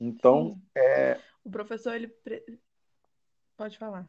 Então, 0.00 0.60
é... 0.74 1.20
o 1.44 1.50
professor 1.50 1.94
ele 1.94 2.14
pode 3.56 3.78
falar. 3.78 4.06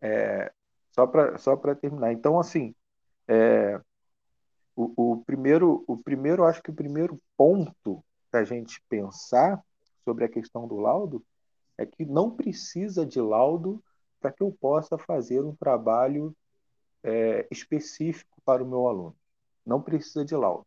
É, 0.00 0.52
só 0.92 1.06
para 1.06 1.38
só 1.38 1.56
para 1.56 1.74
terminar. 1.74 2.12
Então, 2.12 2.38
assim, 2.38 2.74
é, 3.28 3.80
o, 4.74 5.12
o 5.12 5.24
primeiro 5.24 5.84
o 5.86 5.96
primeiro 5.96 6.44
acho 6.44 6.62
que 6.62 6.70
o 6.70 6.74
primeiro 6.74 7.20
ponto 7.36 8.04
para 8.30 8.40
a 8.40 8.44
gente 8.44 8.82
pensar 8.88 9.62
sobre 10.06 10.24
a 10.24 10.28
questão 10.28 10.68
do 10.68 10.76
laudo 10.76 11.24
é 11.76 11.84
que 11.84 12.06
não 12.06 12.30
precisa 12.30 13.04
de 13.04 13.20
laudo 13.20 13.82
para 14.20 14.30
que 14.32 14.40
eu 14.40 14.52
possa 14.52 14.96
fazer 14.96 15.42
um 15.42 15.54
trabalho 15.54 16.34
é, 17.02 17.46
específico 17.50 18.40
para 18.44 18.62
o 18.62 18.66
meu 18.66 18.86
aluno. 18.86 19.16
Não 19.64 19.82
precisa 19.82 20.24
de 20.24 20.36
laudo. 20.36 20.66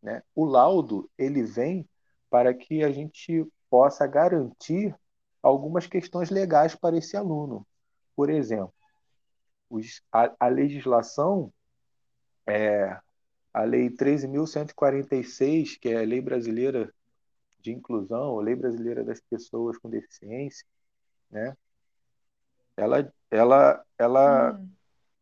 Né? 0.00 0.22
O 0.34 0.44
laudo 0.44 1.10
ele 1.18 1.42
vem 1.42 1.86
para 2.30 2.54
que 2.54 2.84
a 2.84 2.92
gente 2.92 3.44
possa 3.68 4.06
garantir 4.06 4.96
algumas 5.42 5.86
questões 5.88 6.30
legais 6.30 6.76
para 6.76 6.96
esse 6.96 7.16
aluno. 7.16 7.66
Por 8.14 8.30
exemplo, 8.30 8.72
os, 9.68 10.00
a, 10.12 10.32
a, 10.38 10.48
legislação, 10.48 11.52
é, 12.46 12.98
a 13.52 13.62
Lei 13.64 13.90
13.146, 13.90 15.78
que 15.78 15.88
é 15.88 16.02
a 16.02 16.06
lei 16.06 16.20
brasileira 16.20 16.92
de 17.66 17.72
inclusão, 17.72 18.38
a 18.38 18.42
Lei 18.42 18.54
Brasileira 18.54 19.02
das 19.02 19.20
Pessoas 19.20 19.76
com 19.76 19.90
Deficiência, 19.90 20.64
né? 21.30 21.56
ela, 22.76 23.12
ela, 23.30 23.84
ela 23.98 24.52
hum. 24.52 24.70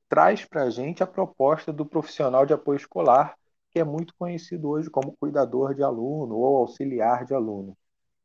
traz 0.08 0.44
para 0.44 0.64
a 0.64 0.70
gente 0.70 1.02
a 1.02 1.06
proposta 1.06 1.72
do 1.72 1.86
profissional 1.86 2.44
de 2.44 2.52
apoio 2.52 2.76
escolar, 2.76 3.34
que 3.70 3.78
é 3.78 3.84
muito 3.84 4.14
conhecido 4.16 4.68
hoje 4.68 4.90
como 4.90 5.16
cuidador 5.16 5.74
de 5.74 5.82
aluno 5.82 6.36
ou 6.36 6.58
auxiliar 6.58 7.24
de 7.24 7.34
aluno. 7.34 7.76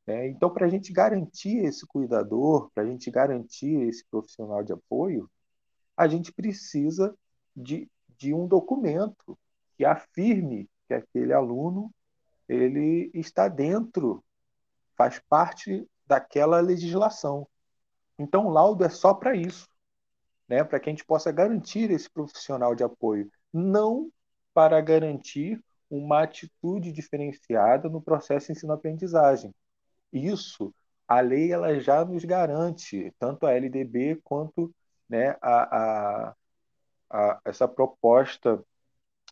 Né? 0.06 0.28
Então, 0.28 0.50
para 0.50 0.66
a 0.66 0.70
gente 0.70 0.92
garantir 0.92 1.58
esse 1.66 1.86
cuidador, 1.88 2.70
para 2.74 2.84
a 2.84 2.86
gente 2.86 3.10
garantir 3.10 3.88
esse 3.88 4.06
profissional 4.10 4.64
de 4.64 4.74
apoio, 4.74 5.30
a 5.96 6.08
gente 6.08 6.32
precisa 6.32 7.16
de, 7.56 7.90
de 8.18 8.34
um 8.34 8.48
documento 8.48 9.38
que 9.78 9.86
afirme 9.86 10.70
que 10.88 10.94
aquele 10.94 11.34
aluno 11.34 11.92
ele 12.50 13.12
está 13.14 13.48
dentro, 13.48 14.24
faz 14.98 15.20
parte 15.30 15.88
daquela 16.06 16.60
legislação. 16.60 17.48
Então, 18.18 18.48
o 18.48 18.50
laudo 18.50 18.84
é 18.84 18.90
só 18.90 19.14
para 19.14 19.36
isso, 19.36 19.70
né? 20.48 20.64
para 20.64 20.80
que 20.80 20.90
a 20.90 20.92
gente 20.92 21.06
possa 21.06 21.32
garantir 21.32 21.92
esse 21.92 22.10
profissional 22.10 22.74
de 22.74 22.84
apoio, 22.84 23.32
não 23.54 24.12
para 24.54 24.82
garantir 24.82 25.64
uma 25.90 26.24
atitude 26.24 26.92
diferenciada 26.92 27.88
no 27.88 28.02
processo 28.02 28.52
ensino-aprendizagem. 28.52 29.54
Isso, 30.12 30.74
a 31.08 31.20
lei 31.22 31.52
ela 31.52 31.80
já 31.80 32.04
nos 32.04 32.26
garante, 32.26 33.14
tanto 33.20 33.46
a 33.46 33.54
LDB 33.54 34.20
quanto 34.24 34.74
né, 35.08 35.36
a, 35.42 36.28
a, 36.30 36.36
a 37.10 37.42
essa 37.46 37.68
proposta 37.68 38.64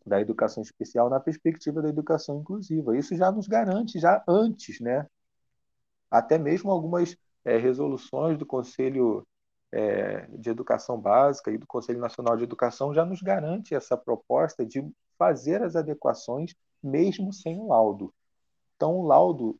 da 0.08 0.22
educação 0.22 0.64
especial 0.64 1.10
na 1.10 1.20
perspectiva 1.20 1.82
da 1.82 1.90
educação 1.90 2.40
inclusiva. 2.40 2.98
Isso 2.98 3.16
já 3.16 3.32
nos 3.32 3.48
garante, 3.48 4.00
já 4.00 4.24
antes, 4.28 4.80
né? 4.80 5.06
até 6.10 6.38
mesmo 6.38 6.72
algumas 6.72 7.16
é, 7.44 7.58
resoluções 7.58 8.38
do 8.38 8.46
Conselho 8.46 9.26
é, 9.72 10.28
de 10.38 10.50
Educação 10.50 11.00
Básica 11.00 11.52
e 11.52 11.58
do 11.58 11.68
Conselho 11.68 12.00
Nacional 12.00 12.38
de 12.38 12.44
Educação 12.44 12.94
já 12.94 13.06
nos 13.06 13.22
garante 13.22 13.76
essa 13.76 13.98
proposta 13.98 14.66
de 14.66 14.86
fazer 15.18 15.62
as 15.62 15.76
adequações 15.76 16.56
mesmo 16.82 17.34
sem 17.34 17.60
o 17.60 17.68
laudo. 17.68 18.14
Então, 18.76 18.96
o 18.98 19.06
laudo, 19.06 19.60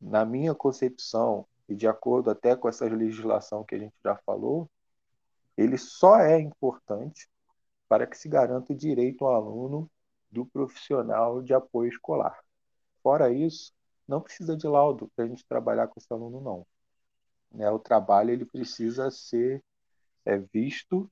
na 0.00 0.24
minha 0.24 0.54
concepção, 0.54 1.46
e 1.68 1.74
de 1.74 1.86
acordo 1.86 2.30
até 2.30 2.54
com 2.54 2.68
essa 2.68 2.84
legislação 2.84 3.64
que 3.64 3.74
a 3.74 3.78
gente 3.78 3.94
já 4.04 4.16
falou, 4.26 4.68
ele 5.56 5.78
só 5.78 6.18
é 6.18 6.38
importante 6.38 7.28
para 7.88 8.06
que 8.06 8.16
se 8.16 8.28
garanta 8.28 8.72
o 8.72 8.76
direito 8.76 9.24
ao 9.24 9.34
aluno 9.34 9.90
do 10.30 10.44
profissional 10.46 11.42
de 11.42 11.54
apoio 11.54 11.88
escolar. 11.88 12.38
Fora 13.02 13.32
isso, 13.32 13.72
não 14.06 14.20
precisa 14.20 14.56
de 14.56 14.66
laudo 14.66 15.10
para 15.14 15.24
a 15.24 15.28
gente 15.28 15.44
trabalhar 15.46 15.88
com 15.88 15.98
esse 15.98 16.12
aluno, 16.12 16.40
não. 16.40 16.66
Né? 17.52 17.70
O 17.70 17.78
trabalho 17.78 18.30
ele 18.30 18.44
precisa 18.44 19.10
ser 19.10 19.62
é, 20.24 20.38
visto 20.38 21.10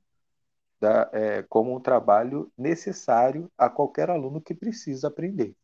da, 0.80 1.10
é, 1.12 1.42
como 1.44 1.74
um 1.74 1.80
trabalho 1.80 2.52
necessário 2.58 3.50
a 3.56 3.70
qualquer 3.70 4.10
aluno 4.10 4.40
que 4.40 4.54
precisa 4.54 5.08
aprender. 5.08 5.56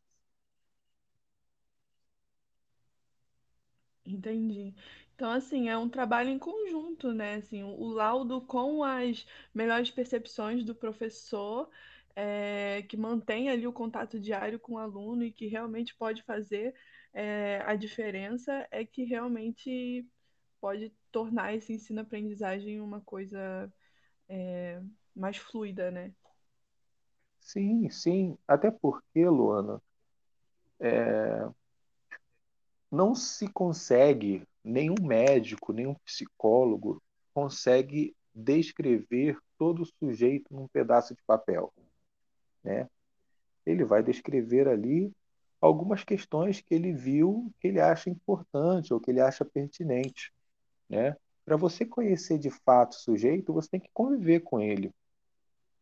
Entendi. 4.04 4.74
Então, 5.20 5.32
assim, 5.32 5.68
é 5.68 5.76
um 5.76 5.86
trabalho 5.86 6.30
em 6.30 6.38
conjunto, 6.38 7.12
né? 7.12 7.34
Assim, 7.34 7.62
o 7.62 7.88
laudo 7.88 8.40
com 8.40 8.82
as 8.82 9.26
melhores 9.52 9.90
percepções 9.90 10.64
do 10.64 10.74
professor, 10.74 11.68
é, 12.16 12.82
que 12.88 12.96
mantém 12.96 13.50
ali 13.50 13.66
o 13.66 13.72
contato 13.72 14.18
diário 14.18 14.58
com 14.58 14.76
o 14.76 14.78
aluno 14.78 15.22
e 15.22 15.30
que 15.30 15.46
realmente 15.46 15.94
pode 15.94 16.22
fazer 16.22 16.74
é, 17.12 17.62
a 17.66 17.74
diferença, 17.74 18.66
é 18.70 18.82
que 18.82 19.04
realmente 19.04 20.08
pode 20.58 20.90
tornar 21.12 21.54
esse 21.54 21.74
ensino-aprendizagem 21.74 22.80
uma 22.80 23.02
coisa 23.02 23.70
é, 24.26 24.80
mais 25.14 25.36
fluida, 25.36 25.90
né? 25.90 26.14
Sim, 27.40 27.90
sim. 27.90 28.38
Até 28.48 28.70
porque, 28.70 29.28
Luana, 29.28 29.82
é, 30.80 31.46
não 32.90 33.14
se 33.14 33.46
consegue 33.48 34.48
nenhum 34.62 34.94
médico, 35.00 35.72
nenhum 35.72 35.94
psicólogo 36.04 37.02
consegue 37.32 38.14
descrever 38.34 39.38
todo 39.58 39.82
o 39.82 39.86
sujeito 39.86 40.52
num 40.54 40.68
pedaço 40.68 41.14
de 41.14 41.22
papel, 41.22 41.72
né? 42.62 42.88
Ele 43.66 43.84
vai 43.84 44.02
descrever 44.02 44.68
ali 44.68 45.12
algumas 45.60 46.02
questões 46.02 46.60
que 46.60 46.74
ele 46.74 46.92
viu, 46.92 47.52
que 47.60 47.68
ele 47.68 47.80
acha 47.80 48.08
importante 48.08 48.92
ou 48.92 49.00
que 49.00 49.10
ele 49.10 49.20
acha 49.20 49.44
pertinente, 49.44 50.32
né? 50.88 51.16
Para 51.44 51.56
você 51.56 51.84
conhecer 51.84 52.38
de 52.38 52.50
fato 52.50 52.92
o 52.92 53.00
sujeito, 53.00 53.52
você 53.52 53.70
tem 53.70 53.80
que 53.80 53.90
conviver 53.92 54.40
com 54.40 54.60
ele. 54.60 54.92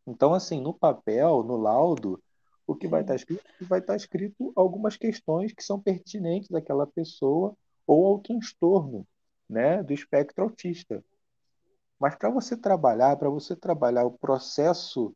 Então, 0.05 0.33
assim, 0.33 0.59
no 0.59 0.73
papel, 0.73 1.43
no 1.43 1.55
laudo, 1.55 2.21
o 2.65 2.75
que 2.75 2.87
vai 2.87 3.01
estar 3.01 3.15
escrito? 3.15 3.43
Vai 3.61 3.79
estar 3.79 3.95
escrito 3.95 4.51
algumas 4.55 4.97
questões 4.97 5.53
que 5.53 5.63
são 5.63 5.79
pertinentes 5.79 6.49
daquela 6.49 6.87
pessoa 6.87 7.55
ou 7.89 8.05
ao 8.05 8.19
transtorno 8.19 9.07
né, 9.49 9.81
do 9.81 9.91
espectro 9.91 10.43
autista. 10.43 11.03
Mas 11.99 12.15
para 12.15 12.29
você 12.29 12.55
trabalhar, 12.55 13.17
para 13.17 13.31
você 13.31 13.55
trabalhar 13.55 14.05
o 14.05 14.15
processo 14.15 15.15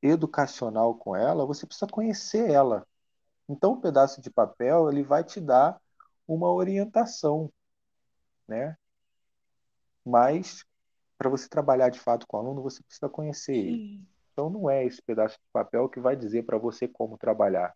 educacional 0.00 0.94
com 0.94 1.16
ela, 1.16 1.44
você 1.44 1.66
precisa 1.66 1.88
conhecer 1.88 2.48
ela. 2.48 2.86
Então, 3.48 3.72
o 3.72 3.74
um 3.74 3.80
pedaço 3.80 4.22
de 4.22 4.30
papel 4.30 4.88
ele 4.88 5.02
vai 5.02 5.24
te 5.24 5.40
dar 5.40 5.80
uma 6.26 6.52
orientação, 6.52 7.52
né? 8.46 8.76
Mas 10.04 10.64
para 11.18 11.28
você 11.28 11.48
trabalhar 11.48 11.88
de 11.88 11.98
fato 11.98 12.28
com 12.28 12.36
o 12.36 12.40
aluno, 12.40 12.62
você 12.62 12.80
precisa 12.80 13.08
conhecer 13.08 13.56
ele. 13.56 14.06
Então, 14.32 14.48
não 14.48 14.70
é 14.70 14.84
esse 14.84 15.02
pedaço 15.02 15.36
de 15.36 15.50
papel 15.52 15.88
que 15.88 15.98
vai 15.98 16.14
dizer 16.14 16.44
para 16.44 16.58
você 16.58 16.86
como 16.86 17.18
trabalhar, 17.18 17.74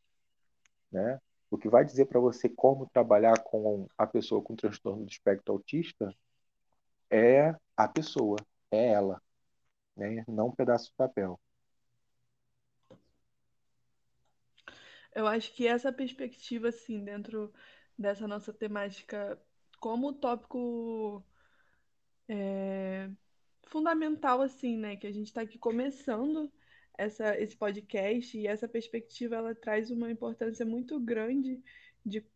né? 0.93 1.21
O 1.51 1.57
que 1.59 1.69
vai 1.69 1.85
dizer 1.85 2.07
para 2.07 2.21
você 2.21 2.49
como 2.49 2.89
trabalhar 2.91 3.43
com 3.43 3.87
a 3.97 4.07
pessoa 4.07 4.43
com 4.43 4.55
transtorno 4.57 5.05
do 5.05 5.11
espectro 5.11 5.55
autista 5.55 6.15
é 7.11 7.55
a 7.77 7.89
pessoa, 7.89 8.37
é 8.71 8.93
ela, 8.93 9.21
né? 9.97 10.25
não 10.29 10.49
um 10.49 10.55
pedaço 10.55 10.91
de 10.91 10.97
papel. 10.97 11.41
Eu 15.15 15.27
acho 15.27 15.53
que 15.55 15.67
essa 15.67 15.93
perspectiva, 15.93 16.69
assim, 16.69 17.03
dentro 17.03 17.53
dessa 17.99 18.29
nossa 18.29 18.53
temática 18.53 19.41
como 19.81 20.13
tópico 20.13 21.25
é, 22.29 23.11
fundamental, 23.65 24.41
assim, 24.43 24.77
né? 24.77 24.97
Que 24.97 25.07
a 25.07 25.13
gente 25.13 25.29
está 25.29 25.41
aqui 25.43 25.59
começando 25.59 26.53
essa, 26.99 27.41
esse 27.41 27.57
podcast 27.57 28.37
e 28.37 28.47
essa 28.47 28.69
perspectiva 28.69 29.37
ela 29.37 29.55
traz 29.55 29.91
uma 29.91 30.11
importância 30.11 30.67
muito 30.67 30.99
grande 30.99 31.63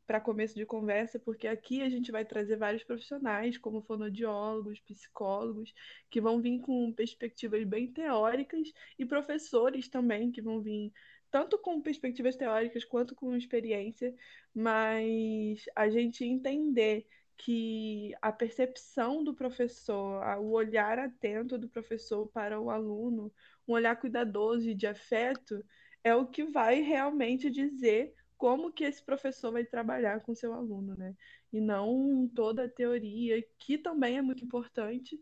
para 0.06 0.20
começo 0.20 0.54
de 0.54 0.66
conversa, 0.66 1.18
porque 1.18 1.46
aqui 1.46 1.82
a 1.82 1.88
gente 1.88 2.12
vai 2.12 2.24
trazer 2.24 2.56
vários 2.56 2.84
profissionais, 2.84 3.58
como 3.58 3.82
fonoaudiólogos, 3.82 4.80
psicólogos, 4.80 5.74
que 6.10 6.20
vão 6.20 6.40
vir 6.40 6.60
com 6.60 6.92
perspectivas 6.92 7.64
bem 7.64 7.88
teóricas, 7.90 8.72
e 8.98 9.04
professores 9.04 9.88
também, 9.88 10.30
que 10.30 10.42
vão 10.42 10.60
vir 10.60 10.92
tanto 11.30 11.58
com 11.58 11.80
perspectivas 11.80 12.36
teóricas 12.36 12.84
quanto 12.84 13.14
com 13.14 13.34
experiência, 13.34 14.14
mas 14.54 15.64
a 15.74 15.88
gente 15.88 16.24
entender 16.24 17.06
que 17.38 18.14
a 18.20 18.30
percepção 18.30 19.24
do 19.24 19.34
professor, 19.34 20.22
o 20.38 20.50
olhar 20.50 20.98
atento 20.98 21.58
do 21.58 21.68
professor 21.68 22.28
para 22.28 22.60
o 22.60 22.70
aluno, 22.70 23.32
um 23.66 23.72
olhar 23.74 23.96
cuidadoso 23.96 24.68
e 24.68 24.74
de 24.74 24.86
afeto, 24.86 25.64
é 26.04 26.14
o 26.14 26.26
que 26.26 26.44
vai 26.44 26.80
realmente 26.80 27.50
dizer 27.50 28.14
como 28.36 28.72
que 28.72 28.84
esse 28.84 29.02
professor 29.02 29.52
vai 29.52 29.64
trabalhar 29.64 30.20
com 30.20 30.34
seu 30.34 30.52
aluno, 30.52 30.96
né? 30.96 31.14
E 31.52 31.60
não 31.60 32.28
toda 32.34 32.64
a 32.64 32.68
teoria, 32.68 33.42
que 33.58 33.78
também 33.78 34.18
é 34.18 34.22
muito 34.22 34.44
importante, 34.44 35.20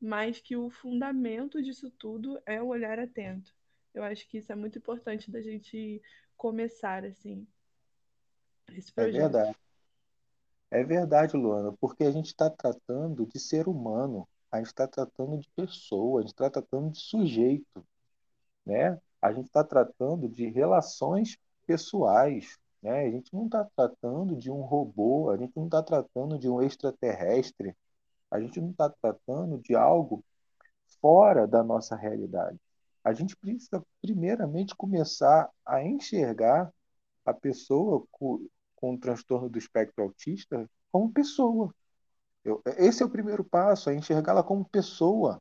mas 0.00 0.40
que 0.40 0.56
o 0.56 0.70
fundamento 0.70 1.62
disso 1.62 1.90
tudo 1.90 2.40
é 2.46 2.62
o 2.62 2.68
olhar 2.68 2.98
atento. 2.98 3.52
Eu 3.92 4.04
acho 4.04 4.28
que 4.28 4.38
isso 4.38 4.52
é 4.52 4.54
muito 4.54 4.78
importante 4.78 5.30
da 5.30 5.42
gente 5.42 6.00
começar 6.36 7.04
assim 7.04 7.46
esse 8.76 8.92
É 8.92 8.94
projeto. 8.94 9.18
verdade. 9.18 9.56
É 10.70 10.84
verdade, 10.84 11.36
Luana, 11.36 11.72
porque 11.80 12.04
a 12.04 12.12
gente 12.12 12.26
está 12.26 12.48
tratando 12.48 13.26
de 13.26 13.40
ser 13.40 13.66
humano, 13.68 14.28
a 14.50 14.58
gente 14.58 14.68
está 14.68 14.86
tratando 14.86 15.38
de 15.38 15.48
pessoa, 15.50 16.20
a 16.20 16.22
gente 16.22 16.32
está 16.32 16.50
tratando 16.50 16.90
de 16.90 17.00
sujeito, 17.00 17.86
né? 18.66 19.00
A 19.22 19.32
gente 19.32 19.46
está 19.46 19.62
tratando 19.62 20.28
de 20.28 20.46
relações 20.48 21.38
pessoais, 21.66 22.58
né? 22.82 23.06
A 23.06 23.10
gente 23.10 23.32
não 23.34 23.46
está 23.46 23.64
tratando 23.76 24.36
de 24.36 24.50
um 24.50 24.62
robô, 24.62 25.30
a 25.30 25.36
gente 25.36 25.52
não 25.56 25.66
está 25.66 25.82
tratando 25.82 26.38
de 26.38 26.48
um 26.48 26.62
extraterrestre, 26.62 27.76
a 28.30 28.40
gente 28.40 28.60
não 28.60 28.70
está 28.70 28.88
tratando 28.90 29.58
de 29.58 29.74
algo 29.74 30.24
fora 31.00 31.46
da 31.46 31.62
nossa 31.62 31.96
realidade. 31.96 32.58
A 33.04 33.12
gente 33.12 33.36
precisa, 33.36 33.84
primeiramente, 34.02 34.74
começar 34.74 35.50
a 35.64 35.82
enxergar 35.82 36.72
a 37.24 37.32
pessoa 37.32 38.04
com, 38.10 38.46
com 38.76 38.94
o 38.94 38.98
transtorno 38.98 39.48
do 39.48 39.58
espectro 39.58 40.04
autista 40.04 40.68
como 40.92 41.12
pessoa. 41.12 41.74
Eu, 42.44 42.62
esse 42.78 43.02
é 43.02 43.06
o 43.06 43.10
primeiro 43.10 43.44
passo, 43.44 43.90
é 43.90 43.94
enxergá-la 43.94 44.42
como 44.42 44.64
pessoa, 44.64 45.40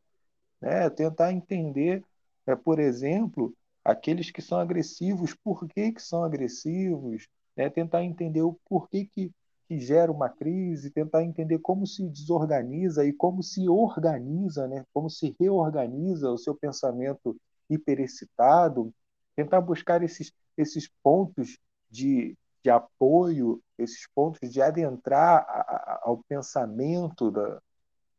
né? 0.61 0.89
Tentar 0.89 1.31
entender, 1.33 2.03
é, 2.45 2.55
por 2.55 2.79
exemplo, 2.79 3.53
aqueles 3.83 4.31
que 4.31 4.41
são 4.41 4.59
agressivos, 4.59 5.33
por 5.35 5.67
que, 5.67 5.91
que 5.93 6.01
são 6.01 6.23
agressivos, 6.23 7.27
né? 7.55 7.69
Tentar 7.69 8.03
entender 8.03 8.41
o 8.41 8.59
porquê 8.69 9.05
que, 9.05 9.31
que 9.67 9.79
gera 9.79 10.11
uma 10.11 10.29
crise, 10.29 10.91
tentar 10.91 11.23
entender 11.23 11.59
como 11.59 11.87
se 11.87 12.07
desorganiza 12.09 13.05
e 13.05 13.13
como 13.13 13.43
se 13.43 13.69
organiza, 13.69 14.67
né? 14.67 14.85
Como 14.93 15.09
se 15.09 15.35
reorganiza 15.39 16.31
o 16.31 16.37
seu 16.37 16.55
pensamento 16.55 17.35
hiperexcitado, 17.69 18.93
tentar 19.35 19.61
buscar 19.61 20.03
esses 20.03 20.33
esses 20.57 20.89
pontos 21.01 21.57
de, 21.89 22.37
de 22.63 22.69
apoio, 22.69 23.61
esses 23.77 24.07
pontos 24.13 24.49
de 24.49 24.61
adentrar 24.61 25.45
a, 25.47 25.61
a, 25.61 25.99
ao 26.03 26.23
pensamento 26.27 27.31
da, 27.31 27.61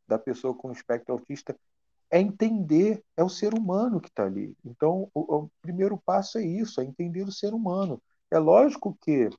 da 0.07 0.19
pessoa 0.19 0.53
com 0.53 0.71
espectro 0.71 1.13
autista, 1.13 1.55
é 2.09 2.19
entender, 2.19 3.01
é 3.15 3.23
o 3.23 3.29
ser 3.29 3.53
humano 3.53 4.01
que 4.01 4.09
está 4.09 4.25
ali. 4.25 4.55
Então, 4.65 5.09
o, 5.13 5.35
o, 5.35 5.49
primeiro 5.61 5.97
passo 5.97 6.37
é 6.37 6.43
isso, 6.43 6.81
é 6.81 6.83
entender 6.83 7.23
o 7.23 7.31
ser 7.31 7.53
humano. 7.53 8.01
É 8.29 8.37
lógico 8.37 8.97
que, 9.01 9.29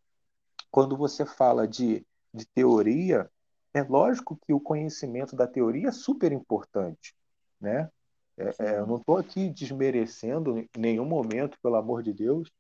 quando 0.70 0.96
você 0.96 1.26
fala 1.26 1.68
de, 1.68 2.06
de 2.32 2.46
teoria, 2.46 3.30
é 3.74 3.82
lógico 3.82 4.38
que 4.46 4.52
o 4.54 4.60
conhecimento 4.60 5.36
da 5.36 5.46
teoria 5.46 5.88
é 5.88 5.92
super 5.92 6.32
importante, 6.32 7.14
né? 7.60 7.90
É, 8.36 8.54
é, 8.58 8.78
eu 8.78 8.86
não 8.86 8.96
estou 8.96 9.18
aqui 9.18 9.50
desmerecendo 9.50 10.58
em 10.58 10.68
nenhum 10.76 11.04
momento, 11.04 11.58
pelo 11.62 11.76
amor 11.76 12.02
de 12.02 12.14
Deus, 12.14 12.50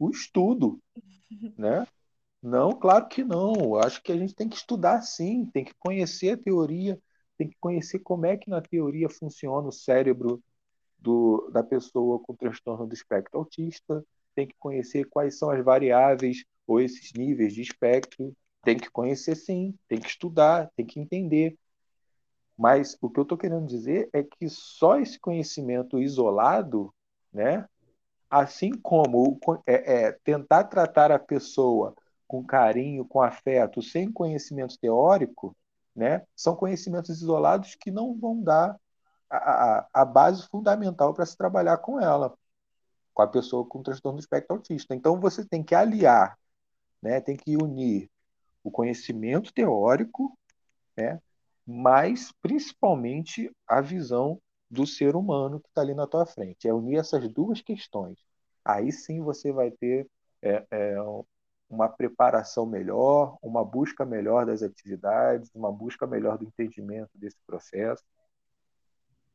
o 0.00 0.10
estudo, 0.10 0.80
né? 1.56 1.86
Não, 2.42 2.72
claro 2.72 3.06
que 3.06 3.22
não. 3.22 3.76
Acho 3.76 4.02
que 4.02 4.10
a 4.10 4.16
gente 4.16 4.34
tem 4.34 4.48
que 4.48 4.56
estudar 4.56 5.02
sim, 5.02 5.44
tem 5.44 5.62
que 5.62 5.74
conhecer 5.78 6.30
a 6.30 6.36
teoria, 6.38 6.98
tem 7.36 7.48
que 7.48 7.56
conhecer 7.60 7.98
como 7.98 8.24
é 8.24 8.36
que 8.36 8.48
na 8.48 8.62
teoria 8.62 9.10
funciona 9.10 9.68
o 9.68 9.72
cérebro 9.72 10.42
do, 10.98 11.50
da 11.52 11.62
pessoa 11.62 12.18
com 12.18 12.34
transtorno 12.34 12.86
do 12.86 12.94
espectro 12.94 13.38
autista, 13.38 14.02
tem 14.34 14.46
que 14.46 14.54
conhecer 14.58 15.04
quais 15.04 15.38
são 15.38 15.50
as 15.50 15.62
variáveis 15.62 16.44
ou 16.66 16.80
esses 16.80 17.12
níveis 17.12 17.54
de 17.54 17.60
espectro, 17.60 18.34
tem 18.62 18.78
que 18.78 18.90
conhecer 18.90 19.36
sim, 19.36 19.74
tem 19.86 20.00
que 20.00 20.08
estudar, 20.08 20.70
tem 20.74 20.86
que 20.86 20.98
entender. 20.98 21.58
Mas 22.56 22.96
o 23.02 23.10
que 23.10 23.18
eu 23.18 23.22
estou 23.22 23.36
querendo 23.36 23.66
dizer 23.66 24.08
é 24.12 24.22
que 24.22 24.48
só 24.48 24.98
esse 24.98 25.18
conhecimento 25.18 25.98
isolado, 25.98 26.92
né, 27.32 27.66
assim 28.30 28.70
como 28.70 29.38
é, 29.66 30.04
é, 30.04 30.12
tentar 30.12 30.64
tratar 30.64 31.10
a 31.10 31.18
pessoa 31.18 31.94
com 32.28 32.44
carinho, 32.44 33.04
com 33.04 33.20
afeto, 33.20 33.82
sem 33.82 34.10
conhecimento 34.10 34.78
teórico, 34.78 35.56
né, 35.94 36.24
são 36.36 36.54
conhecimentos 36.54 37.20
isolados 37.20 37.74
que 37.74 37.90
não 37.90 38.16
vão 38.16 38.40
dar 38.40 38.78
a, 39.28 39.36
a, 39.36 39.88
a 39.92 40.04
base 40.04 40.46
fundamental 40.46 41.12
para 41.12 41.26
se 41.26 41.36
trabalhar 41.36 41.78
com 41.78 42.00
ela, 42.00 42.32
com 43.12 43.22
a 43.22 43.26
pessoa 43.26 43.66
com 43.66 43.82
transtorno 43.82 44.18
do 44.18 44.20
espectro 44.20 44.56
autista. 44.56 44.94
Então 44.94 45.18
você 45.18 45.44
tem 45.44 45.62
que 45.62 45.74
aliar, 45.74 46.38
né, 47.02 47.20
tem 47.20 47.36
que 47.36 47.56
unir 47.56 48.08
o 48.62 48.70
conhecimento 48.70 49.52
teórico, 49.52 50.38
né, 50.96 51.20
mas 51.66 52.32
principalmente 52.40 53.50
a 53.66 53.80
visão 53.80 54.40
do 54.70 54.86
ser 54.86 55.16
humano 55.16 55.60
que 55.60 55.68
está 55.68 55.80
ali 55.80 55.94
na 55.94 56.06
tua 56.06 56.24
frente. 56.24 56.68
É 56.68 56.72
unir 56.72 56.98
essas 56.98 57.28
duas 57.28 57.60
questões. 57.60 58.18
Aí 58.64 58.92
sim 58.92 59.20
você 59.20 59.52
vai 59.52 59.70
ter 59.70 60.08
é, 60.42 60.66
é, 60.70 60.96
uma 61.68 61.88
preparação 61.88 62.66
melhor, 62.66 63.36
uma 63.42 63.64
busca 63.64 64.04
melhor 64.06 64.46
das 64.46 64.62
atividades, 64.62 65.50
uma 65.54 65.72
busca 65.72 66.06
melhor 66.06 66.38
do 66.38 66.44
entendimento 66.44 67.10
desse 67.14 67.38
processo. 67.46 68.04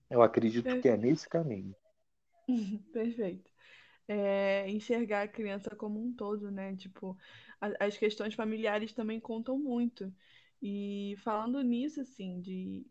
Eu 0.10 0.22
acredito 0.22 0.64
Perfeito. 0.64 0.84
que 0.84 0.90
é 0.90 0.98
nesse 0.98 1.28
caminho. 1.28 1.76
Perfeito. 2.94 3.52
É, 4.08 4.70
enxergar 4.70 5.24
a 5.24 5.28
criança 5.28 5.76
como 5.76 6.00
um 6.00 6.14
todo, 6.14 6.52
né? 6.52 6.76
Tipo, 6.76 7.18
a, 7.60 7.86
as 7.86 7.98
questões 7.98 8.36
familiares 8.36 8.94
também 8.94 9.20
contam 9.20 9.58
muito. 9.58 10.14
E 10.62 11.16
falando 11.24 11.62
nisso, 11.62 12.02
assim, 12.02 12.40
de, 12.40 12.86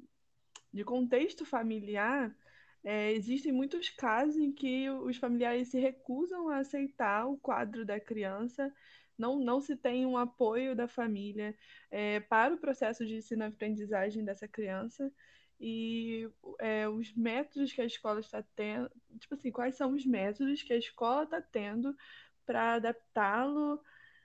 de 0.75 0.85
contexto 0.85 1.47
familiar, 1.47 2.37
é, 2.83 3.13
existem 3.13 3.53
muitos 3.53 3.89
casos 3.89 4.37
em 4.37 4.53
que 4.53 4.91
os 4.91 5.17
familiares 5.17 5.69
se 5.69 5.79
recusam 5.79 6.49
a 6.49 6.59
aceitar 6.59 7.27
o 7.27 7.39
quadro 7.39 7.85
da 7.85 8.01
criança, 8.01 8.75
não, 9.17 9.39
não 9.39 9.61
se 9.61 9.77
tem 9.77 10.05
um 10.05 10.19
apoio 10.19 10.75
da 10.75 10.89
família 10.89 11.57
é, 11.93 12.19
para 12.19 12.53
o 12.55 12.59
processo 12.59 13.07
de 13.07 13.15
ensino-aprendizagem 13.15 14.25
dessa 14.25 14.49
criança 14.49 15.13
e 15.61 16.29
é, 16.59 16.89
os 16.89 17.15
métodos 17.15 17.73
que 17.73 17.81
a 17.81 17.87
escola 17.87 18.19
está 18.19 18.43
tendo, 18.57 18.91
tipo 19.21 19.35
assim, 19.35 19.53
quais 19.53 19.77
são 19.77 19.93
os 19.93 20.05
métodos 20.05 20.61
que 20.65 20.73
a 20.73 20.77
escola 20.77 21.23
está 21.23 21.41
tendo 21.41 21.97
para 22.45 22.75
adaptá-lo? 22.75 23.81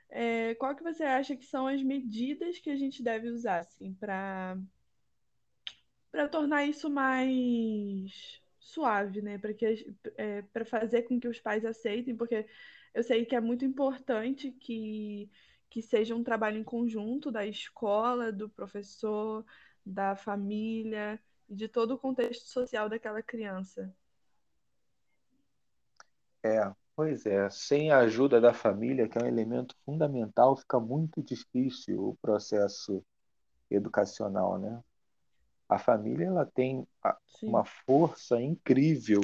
É, 0.10 0.56
qual 0.56 0.76
que 0.76 0.82
você 0.82 1.04
acha 1.04 1.36
que 1.36 1.46
são 1.46 1.68
as 1.68 1.84
medidas 1.84 2.58
que 2.58 2.72
a 2.72 2.76
gente 2.76 3.04
deve 3.04 3.30
usar, 3.30 3.60
assim, 3.60 3.94
para 3.94 4.58
para 6.12 6.28
tornar 6.28 6.66
isso 6.66 6.90
mais 6.90 8.42
suave, 8.60 9.22
né? 9.22 9.38
Para 9.38 9.52
é, 10.18 10.42
para 10.44 10.66
fazer 10.66 11.04
com 11.04 11.20
que 11.20 11.28
os 11.28 11.40
pais 11.40 11.66
aceitem, 11.66 12.16
porque 12.16 12.48
eu 12.94 13.04
sei 13.04 13.26
que 13.26 13.36
é 13.36 13.42
muito 13.42 13.66
importante 13.66 14.52
que 14.52 15.30
que 15.70 15.82
seja 15.84 16.16
um 16.16 16.24
trabalho 16.24 16.58
em 16.58 16.64
conjunto 16.64 17.32
da 17.32 17.46
escola, 17.46 18.32
do 18.32 18.50
professor, 18.50 19.46
da 19.86 20.16
família 20.16 21.20
e 21.48 21.56
de 21.56 21.68
todo 21.68 21.94
o 21.94 21.98
contexto 21.98 22.48
social 22.48 22.90
daquela 22.90 23.22
criança. 23.22 23.94
É, 26.44 26.74
pois 26.96 27.26
é. 27.26 27.50
Sem 27.50 27.92
a 27.92 28.00
ajuda 28.00 28.42
da 28.42 28.54
família, 28.54 29.08
que 29.08 29.18
é 29.18 29.24
um 29.24 29.28
elemento 29.28 29.76
fundamental, 29.86 30.56
fica 30.58 30.80
muito 30.80 31.22
difícil 31.22 32.10
o 32.10 32.18
processo 32.22 33.04
educacional, 33.70 34.58
né? 34.58 34.84
A 35.70 35.78
família 35.78 36.26
ela 36.26 36.48
tem 36.48 36.86
uma 37.44 37.64
força 37.64 38.42
incrível 38.42 39.22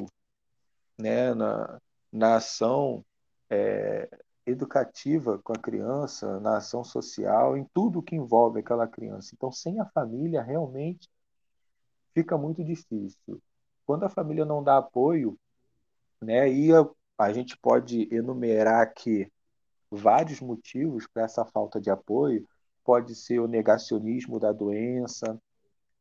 né, 0.95 1.33
na, 1.33 1.81
na 2.13 2.35
ação 2.35 3.03
é, 3.49 4.07
educativa 4.45 5.39
com 5.39 5.53
a 5.53 5.59
criança, 5.59 6.39
na 6.39 6.57
ação 6.57 6.83
social, 6.83 7.57
em 7.57 7.65
tudo 7.73 8.03
que 8.03 8.15
envolve 8.15 8.59
aquela 8.59 8.87
criança. 8.87 9.31
Então, 9.33 9.51
sem 9.51 9.79
a 9.79 9.85
família, 9.85 10.43
realmente 10.43 11.09
fica 12.13 12.37
muito 12.37 12.63
difícil. 12.63 13.41
Quando 13.83 14.03
a 14.03 14.09
família 14.09 14.45
não 14.45 14.63
dá 14.63 14.77
apoio, 14.77 15.37
né, 16.21 16.47
e 16.47 16.71
a, 16.71 16.87
a 17.17 17.33
gente 17.33 17.57
pode 17.57 18.07
enumerar 18.13 18.81
aqui 18.81 19.31
vários 19.89 20.39
motivos 20.41 21.07
para 21.07 21.23
essa 21.23 21.43
falta 21.43 21.81
de 21.81 21.89
apoio. 21.89 22.47
Pode 22.83 23.15
ser 23.15 23.39
o 23.39 23.47
negacionismo 23.47 24.39
da 24.39 24.51
doença 24.51 25.39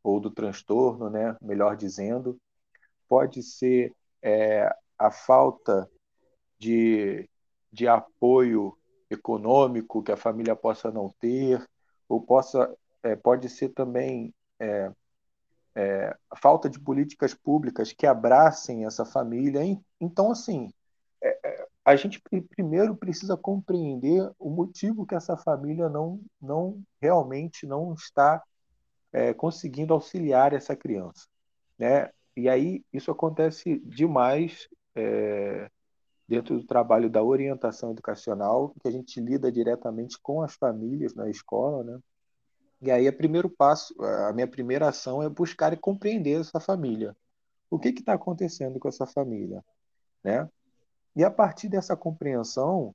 ou 0.04 0.20
do 0.20 0.30
transtorno, 0.30 1.08
né, 1.08 1.34
melhor 1.40 1.76
dizendo. 1.76 2.38
Pode 3.08 3.42
ser 3.42 3.92
é, 4.22 4.70
a 4.98 5.10
falta 5.10 5.90
de, 6.58 7.28
de 7.72 7.88
apoio 7.88 8.76
econômico 9.10 10.02
que 10.02 10.12
a 10.12 10.16
família 10.16 10.54
possa 10.54 10.90
não 10.90 11.08
ter, 11.18 11.66
ou 12.06 12.20
possa, 12.20 12.72
é, 13.02 13.16
pode 13.16 13.48
ser 13.48 13.70
também 13.70 14.32
é, 14.60 14.92
é, 15.74 16.16
a 16.30 16.36
falta 16.36 16.68
de 16.68 16.78
políticas 16.78 17.32
públicas 17.34 17.92
que 17.92 18.06
abracem 18.06 18.84
essa 18.84 19.04
família. 19.06 19.60
Então, 19.98 20.30
assim, 20.30 20.70
é, 21.22 21.38
é, 21.42 21.66
a 21.84 21.96
gente 21.96 22.22
primeiro 22.50 22.94
precisa 22.94 23.36
compreender 23.36 24.30
o 24.38 24.50
motivo 24.50 25.06
que 25.06 25.14
essa 25.14 25.36
família 25.36 25.88
não, 25.88 26.20
não 26.40 26.82
realmente 27.00 27.66
não 27.66 27.94
está 27.94 28.42
é, 29.14 29.32
conseguindo 29.32 29.94
auxiliar 29.94 30.52
essa 30.52 30.74
criança, 30.74 31.28
né? 31.78 32.10
E 32.36 32.48
aí 32.48 32.84
isso 32.92 33.12
acontece 33.12 33.78
demais 33.86 34.68
é, 34.96 35.70
dentro 36.28 36.58
do 36.58 36.66
trabalho 36.66 37.08
da 37.08 37.22
orientação 37.22 37.92
educacional, 37.92 38.74
que 38.82 38.88
a 38.88 38.90
gente 38.90 39.20
lida 39.20 39.52
diretamente 39.52 40.18
com 40.20 40.42
as 40.42 40.54
famílias 40.54 41.14
na 41.14 41.30
escola, 41.30 41.84
né? 41.84 42.00
E 42.82 42.90
aí, 42.90 43.08
o 43.08 43.16
primeiro 43.16 43.48
passo, 43.48 43.94
a 44.02 44.32
minha 44.32 44.48
primeira 44.48 44.88
ação 44.88 45.22
é 45.22 45.28
buscar 45.28 45.72
e 45.72 45.76
compreender 45.76 46.40
essa 46.40 46.60
família. 46.60 47.16
O 47.70 47.78
que 47.78 47.88
está 47.90 48.14
acontecendo 48.14 48.78
com 48.78 48.88
essa 48.88 49.06
família, 49.06 49.64
né? 50.22 50.48
E 51.16 51.24
a 51.24 51.30
partir 51.30 51.68
dessa 51.68 51.96
compreensão, 51.96 52.94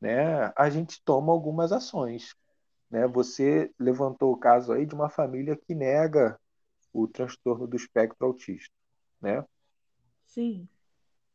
né, 0.00 0.52
a 0.56 0.70
gente 0.70 1.02
toma 1.04 1.32
algumas 1.32 1.72
ações. 1.72 2.34
Né? 2.90 3.06
Você 3.06 3.72
levantou 3.78 4.32
o 4.32 4.36
caso 4.36 4.72
aí 4.72 4.86
de 4.86 4.94
uma 4.94 5.08
família 5.08 5.56
que 5.56 5.74
nega 5.74 6.38
o 6.92 7.06
transtorno 7.06 7.66
do 7.66 7.76
espectro 7.76 8.26
autista, 8.26 8.74
né? 9.20 9.44
Sim. 10.26 10.68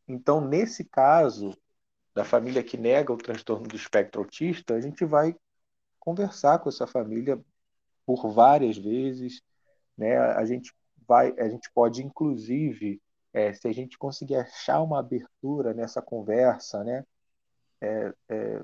Então, 0.08 0.42
nesse 0.42 0.84
caso 0.84 1.58
da 2.14 2.24
família 2.24 2.64
que 2.64 2.78
nega 2.78 3.12
o 3.14 3.18
transtorno 3.18 3.68
do 3.68 3.76
espectro 3.76 4.22
autista, 4.22 4.76
a 4.76 4.82
gente 4.82 5.06
vai 5.06 5.36
conversar 6.00 6.60
com 6.60 6.70
essa 6.70 6.86
família 6.86 7.42
por 8.06 8.30
várias 8.30 8.78
vezes, 8.78 9.42
né? 9.98 10.18
A 10.18 10.46
gente 10.46 10.74
vai, 11.08 11.34
a 11.40 11.48
gente 11.50 11.72
pode 11.74 12.04
inclusive, 12.04 13.02
é, 13.32 13.54
se 13.54 13.68
a 13.68 13.74
gente 13.74 13.98
conseguir 13.98 14.36
achar 14.36 14.82
uma 14.82 15.00
abertura 15.00 15.74
nessa 15.74 16.02
conversa, 16.02 16.84
né? 16.84 17.06
É, 17.82 18.14
é, 18.30 18.64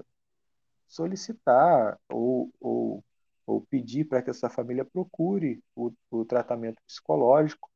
solicitar 0.89 1.99
ou, 2.09 2.51
ou, 2.59 3.03
ou 3.45 3.61
pedir 3.61 4.05
para 4.05 4.21
que 4.21 4.29
essa 4.31 4.49
família 4.49 4.83
procure 4.83 5.63
o, 5.75 5.93
o 6.11 6.25
tratamento 6.25 6.81
psicológico, 6.85 7.69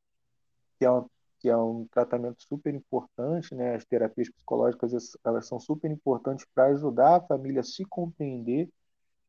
que 0.78 0.84
é, 0.84 0.90
um, 0.90 1.08
que 1.38 1.48
é 1.48 1.56
um 1.56 1.86
tratamento 1.86 2.42
super 2.42 2.74
importante, 2.74 3.54
né? 3.54 3.76
As 3.76 3.84
terapias 3.84 4.28
psicológicas 4.28 5.16
elas 5.24 5.46
são 5.46 5.60
super 5.60 5.90
importantes 5.90 6.44
para 6.54 6.66
ajudar 6.66 7.16
a 7.16 7.26
família 7.26 7.60
a 7.60 7.64
se 7.64 7.84
compreender 7.84 8.68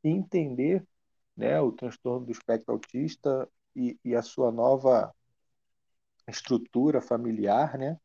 e 0.04 0.10
entender 0.10 0.86
né, 1.38 1.60
o 1.62 1.71
transtorno 1.71 2.26
do 2.26 2.32
espectro 2.32 2.74
autista 2.74 3.48
e, 3.76 4.00
e 4.04 4.15
a 4.15 4.21
sua 4.21 4.52
nova 4.52 5.13
estrutura 6.28 7.02
familiar, 7.02 7.78
né? 7.78 8.00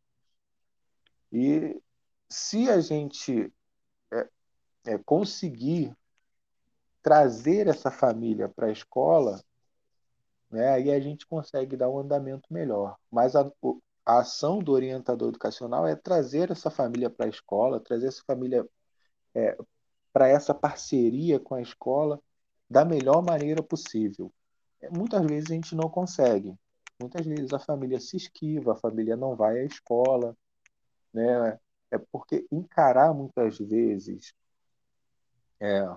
E 1.32 1.80
se 2.28 2.68
a 2.68 2.80
gente 2.80 3.52
é, 4.84 4.98
conseguir 4.98 5.94
trazer 7.02 7.66
essa 7.66 7.90
família 7.90 8.48
para 8.48 8.66
a 8.66 8.72
escola, 8.72 9.42
né, 10.50 10.68
aí 10.68 10.90
a 10.90 11.00
gente 11.00 11.26
consegue 11.26 11.76
dar 11.76 11.88
um 11.88 11.98
andamento 11.98 12.52
melhor. 12.52 12.96
Mas 13.10 13.36
a, 13.36 13.50
a 14.04 14.20
ação 14.20 14.58
do 14.58 14.72
orientador 14.72 15.28
educacional 15.28 15.86
é 15.86 15.94
trazer 15.94 16.50
essa 16.50 16.70
família 16.70 17.08
para 17.08 17.26
a 17.26 17.28
escola, 17.28 17.80
trazer 17.80 18.08
essa 18.08 18.22
família 18.26 18.66
é, 19.34 19.56
para 20.12 20.28
essa 20.28 20.52
parceria 20.54 21.38
com 21.38 21.54
a 21.54 21.62
escola 21.62 22.20
da 22.68 22.84
melhor 22.84 23.22
maneira 23.22 23.62
possível. 23.62 24.32
É, 24.80 24.90
muitas 24.90 25.24
vezes 25.26 25.50
a 25.50 25.54
gente 25.54 25.74
não 25.74 25.88
consegue. 25.88 26.54
Muitas 27.00 27.26
vezes 27.26 27.52
a 27.52 27.58
família 27.58 27.98
se 27.98 28.16
esquiva, 28.16 28.72
a 28.72 28.76
família 28.76 29.16
não 29.16 29.34
vai 29.36 29.60
à 29.60 29.64
escola, 29.64 30.36
né? 31.12 31.58
É 31.90 31.98
porque 31.98 32.46
encarar 32.52 33.12
muitas 33.14 33.58
vezes 33.58 34.34
é, 35.60 35.88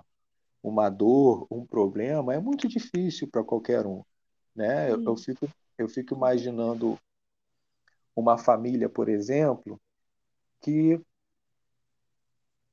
uma 0.61 0.89
dor, 0.89 1.47
um 1.49 1.65
problema 1.65 2.33
é 2.33 2.39
muito 2.39 2.67
difícil 2.67 3.27
para 3.29 3.43
qualquer 3.43 3.85
um, 3.85 4.03
né? 4.55 4.91
Eu, 4.91 5.03
eu, 5.03 5.17
fico 5.17 5.49
eu 5.77 5.89
fico 5.89 6.15
imaginando 6.15 6.97
uma 8.15 8.37
família, 8.37 8.89
por 8.89 9.09
exemplo, 9.09 9.79
que 10.61 11.01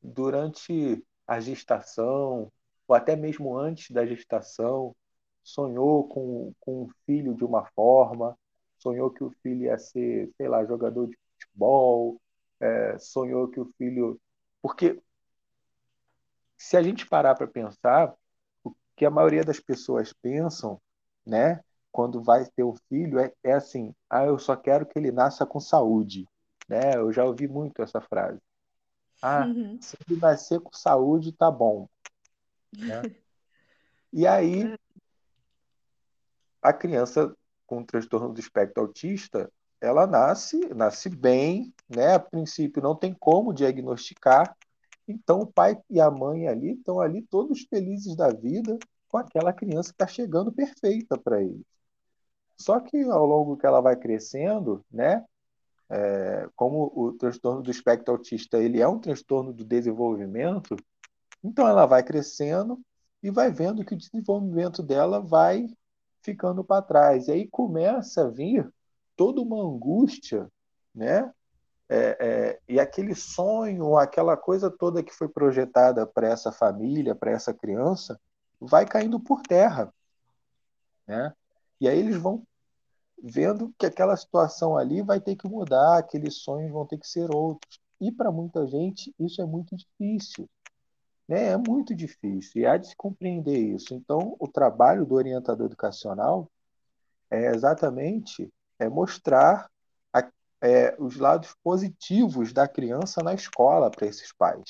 durante 0.02 1.04
a 1.26 1.40
gestação 1.40 2.50
ou 2.90 2.96
até 2.96 3.14
mesmo 3.14 3.56
antes 3.56 3.92
da 3.92 4.04
gestação, 4.04 4.96
sonhou 5.44 6.08
com, 6.08 6.52
com 6.58 6.82
um 6.82 6.88
filho 7.06 7.36
de 7.36 7.44
uma 7.44 7.64
forma, 7.66 8.36
sonhou 8.78 9.12
que 9.12 9.22
o 9.22 9.30
filho 9.44 9.62
ia 9.66 9.78
ser, 9.78 10.28
sei 10.36 10.48
lá, 10.48 10.64
jogador 10.64 11.06
de 11.06 11.16
futebol, 11.38 12.20
é, 12.58 12.98
sonhou 12.98 13.46
que 13.46 13.60
o 13.60 13.64
filho. 13.78 14.20
Porque 14.60 15.00
se 16.60 16.76
a 16.76 16.82
gente 16.82 17.06
parar 17.06 17.34
para 17.34 17.46
pensar, 17.46 18.14
o 18.62 18.74
que 18.94 19.06
a 19.06 19.10
maioria 19.10 19.42
das 19.42 19.58
pessoas 19.58 20.12
pensam, 20.12 20.78
né, 21.26 21.64
quando 21.90 22.22
vai 22.22 22.44
ter 22.44 22.62
um 22.62 22.76
filho, 22.86 23.18
é, 23.18 23.32
é 23.42 23.54
assim: 23.54 23.94
ah, 24.10 24.26
eu 24.26 24.38
só 24.38 24.54
quero 24.54 24.84
que 24.84 24.98
ele 24.98 25.10
nasça 25.10 25.46
com 25.46 25.58
saúde. 25.58 26.28
Né? 26.68 26.96
Eu 26.96 27.10
já 27.10 27.24
ouvi 27.24 27.48
muito 27.48 27.80
essa 27.80 27.98
frase. 28.02 28.38
Ah, 29.22 29.46
uhum. 29.46 29.80
se 29.80 29.96
ele 30.06 30.20
nascer 30.20 30.60
com 30.60 30.70
saúde, 30.72 31.32
tá 31.32 31.50
bom. 31.50 31.88
Né? 32.76 33.02
E 34.12 34.26
aí, 34.26 34.64
é. 34.64 34.76
a 36.60 36.72
criança 36.72 37.32
com 37.64 37.84
transtorno 37.84 38.32
do 38.32 38.40
espectro 38.40 38.82
autista, 38.82 39.48
ela 39.80 40.04
nasce, 40.04 40.58
nasce 40.74 41.08
bem, 41.08 41.72
né? 41.88 42.16
A 42.16 42.18
princípio 42.18 42.82
não 42.82 42.96
tem 42.96 43.14
como 43.14 43.54
diagnosticar. 43.54 44.56
Então 45.10 45.40
o 45.40 45.46
pai 45.46 45.78
e 45.88 46.00
a 46.00 46.10
mãe 46.10 46.48
ali 46.48 46.72
estão 46.72 47.00
ali 47.00 47.22
todos 47.22 47.62
felizes 47.62 48.16
da 48.16 48.28
vida 48.28 48.78
com 49.08 49.18
aquela 49.18 49.52
criança 49.52 49.90
que 49.90 49.94
está 49.94 50.06
chegando 50.06 50.52
perfeita 50.52 51.18
para 51.18 51.42
eles. 51.42 51.64
Só 52.56 52.78
que 52.78 53.02
ao 53.02 53.26
longo 53.26 53.56
que 53.56 53.66
ela 53.66 53.80
vai 53.80 53.96
crescendo, 53.96 54.84
né? 54.90 55.24
É, 55.88 56.48
como 56.54 56.92
o 56.94 57.12
transtorno 57.14 57.62
do 57.62 57.70
espectro 57.70 58.14
autista 58.14 58.58
ele 58.62 58.80
é 58.80 58.86
um 58.86 59.00
transtorno 59.00 59.52
do 59.52 59.64
desenvolvimento, 59.64 60.76
então 61.42 61.66
ela 61.66 61.84
vai 61.84 62.04
crescendo 62.04 62.80
e 63.20 63.28
vai 63.28 63.50
vendo 63.50 63.84
que 63.84 63.94
o 63.94 63.98
desenvolvimento 63.98 64.84
dela 64.84 65.20
vai 65.20 65.66
ficando 66.22 66.62
para 66.62 66.82
trás. 66.82 67.26
E 67.26 67.32
aí 67.32 67.48
começa 67.48 68.26
a 68.26 68.30
vir 68.30 68.72
toda 69.16 69.40
uma 69.40 69.60
angústia, 69.62 70.50
né? 70.94 71.32
É, 71.92 72.16
é, 72.20 72.60
e 72.68 72.78
aquele 72.78 73.16
sonho, 73.16 73.96
aquela 73.96 74.36
coisa 74.36 74.70
toda 74.70 75.02
que 75.02 75.12
foi 75.12 75.28
projetada 75.28 76.06
para 76.06 76.28
essa 76.28 76.52
família, 76.52 77.16
para 77.16 77.32
essa 77.32 77.52
criança, 77.52 78.16
vai 78.60 78.86
caindo 78.86 79.18
por 79.18 79.42
terra, 79.42 79.92
né? 81.04 81.34
E 81.80 81.88
aí 81.88 81.98
eles 81.98 82.16
vão 82.16 82.44
vendo 83.20 83.74
que 83.76 83.86
aquela 83.86 84.16
situação 84.16 84.76
ali 84.76 85.02
vai 85.02 85.20
ter 85.20 85.34
que 85.34 85.48
mudar, 85.48 85.98
aqueles 85.98 86.36
sonhos 86.36 86.70
vão 86.70 86.86
ter 86.86 86.96
que 86.96 87.08
ser 87.08 87.34
outros. 87.34 87.80
E 88.00 88.12
para 88.12 88.30
muita 88.30 88.68
gente 88.68 89.12
isso 89.18 89.42
é 89.42 89.44
muito 89.44 89.74
difícil. 89.76 90.48
Né? 91.26 91.46
É 91.48 91.56
muito 91.56 91.92
difícil 91.92 92.62
e 92.62 92.66
há 92.66 92.76
de 92.76 92.86
se 92.86 92.96
compreender 92.96 93.58
isso. 93.58 93.94
Então, 93.94 94.36
o 94.38 94.46
trabalho 94.46 95.04
do 95.04 95.16
orientador 95.16 95.66
educacional 95.66 96.48
é 97.28 97.46
exatamente 97.46 98.48
é 98.78 98.88
mostrar 98.88 99.68
é, 100.60 100.94
os 100.98 101.16
lados 101.16 101.54
positivos 101.62 102.52
da 102.52 102.68
criança 102.68 103.22
na 103.22 103.34
escola 103.34 103.90
para 103.90 104.06
esses 104.06 104.32
pais, 104.32 104.64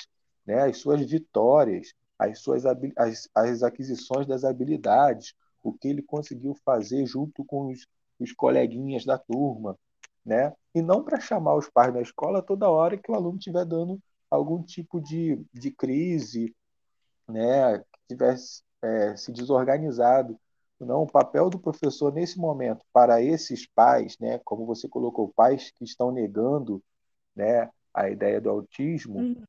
né? 0.45 0.63
as 0.63 0.77
suas 0.77 1.01
vitórias, 1.09 1.93
as 2.17 2.39
suas 2.39 2.63
as, 2.65 3.29
as 3.35 3.63
aquisições 3.63 4.25
das 4.27 4.43
habilidades, 4.43 5.33
o 5.63 5.73
que 5.73 5.87
ele 5.87 6.01
conseguiu 6.01 6.55
fazer 6.65 7.05
junto 7.05 7.43
com 7.45 7.67
os, 7.67 7.87
os 8.19 8.31
coleguinhas 8.31 9.05
da 9.05 9.17
turma, 9.17 9.77
né? 10.25 10.53
E 10.73 10.81
não 10.81 11.03
para 11.03 11.19
chamar 11.19 11.55
os 11.55 11.69
pais 11.69 11.93
da 11.93 12.01
escola 12.01 12.41
toda 12.41 12.69
hora 12.69 12.97
que 12.97 13.11
o 13.11 13.15
aluno 13.15 13.37
estiver 13.37 13.65
dando 13.65 13.99
algum 14.29 14.63
tipo 14.63 15.01
de, 15.01 15.43
de 15.53 15.71
crise, 15.71 16.55
né, 17.27 17.79
que 17.79 17.85
tivesse 18.09 18.63
é, 18.81 19.15
se 19.15 19.31
desorganizado. 19.31 20.39
Não, 20.85 21.03
o 21.03 21.07
papel 21.07 21.49
do 21.49 21.59
professor 21.59 22.11
nesse 22.11 22.39
momento 22.39 22.85
para 22.91 23.21
esses 23.21 23.67
pais, 23.67 24.17
né, 24.19 24.39
como 24.43 24.65
você 24.65 24.87
colocou, 24.87 25.31
pais 25.35 25.71
que 25.71 25.83
estão 25.83 26.11
negando, 26.11 26.83
né, 27.35 27.69
a 27.93 28.09
ideia 28.09 28.41
do 28.41 28.49
autismo, 28.49 29.19
uhum. 29.19 29.43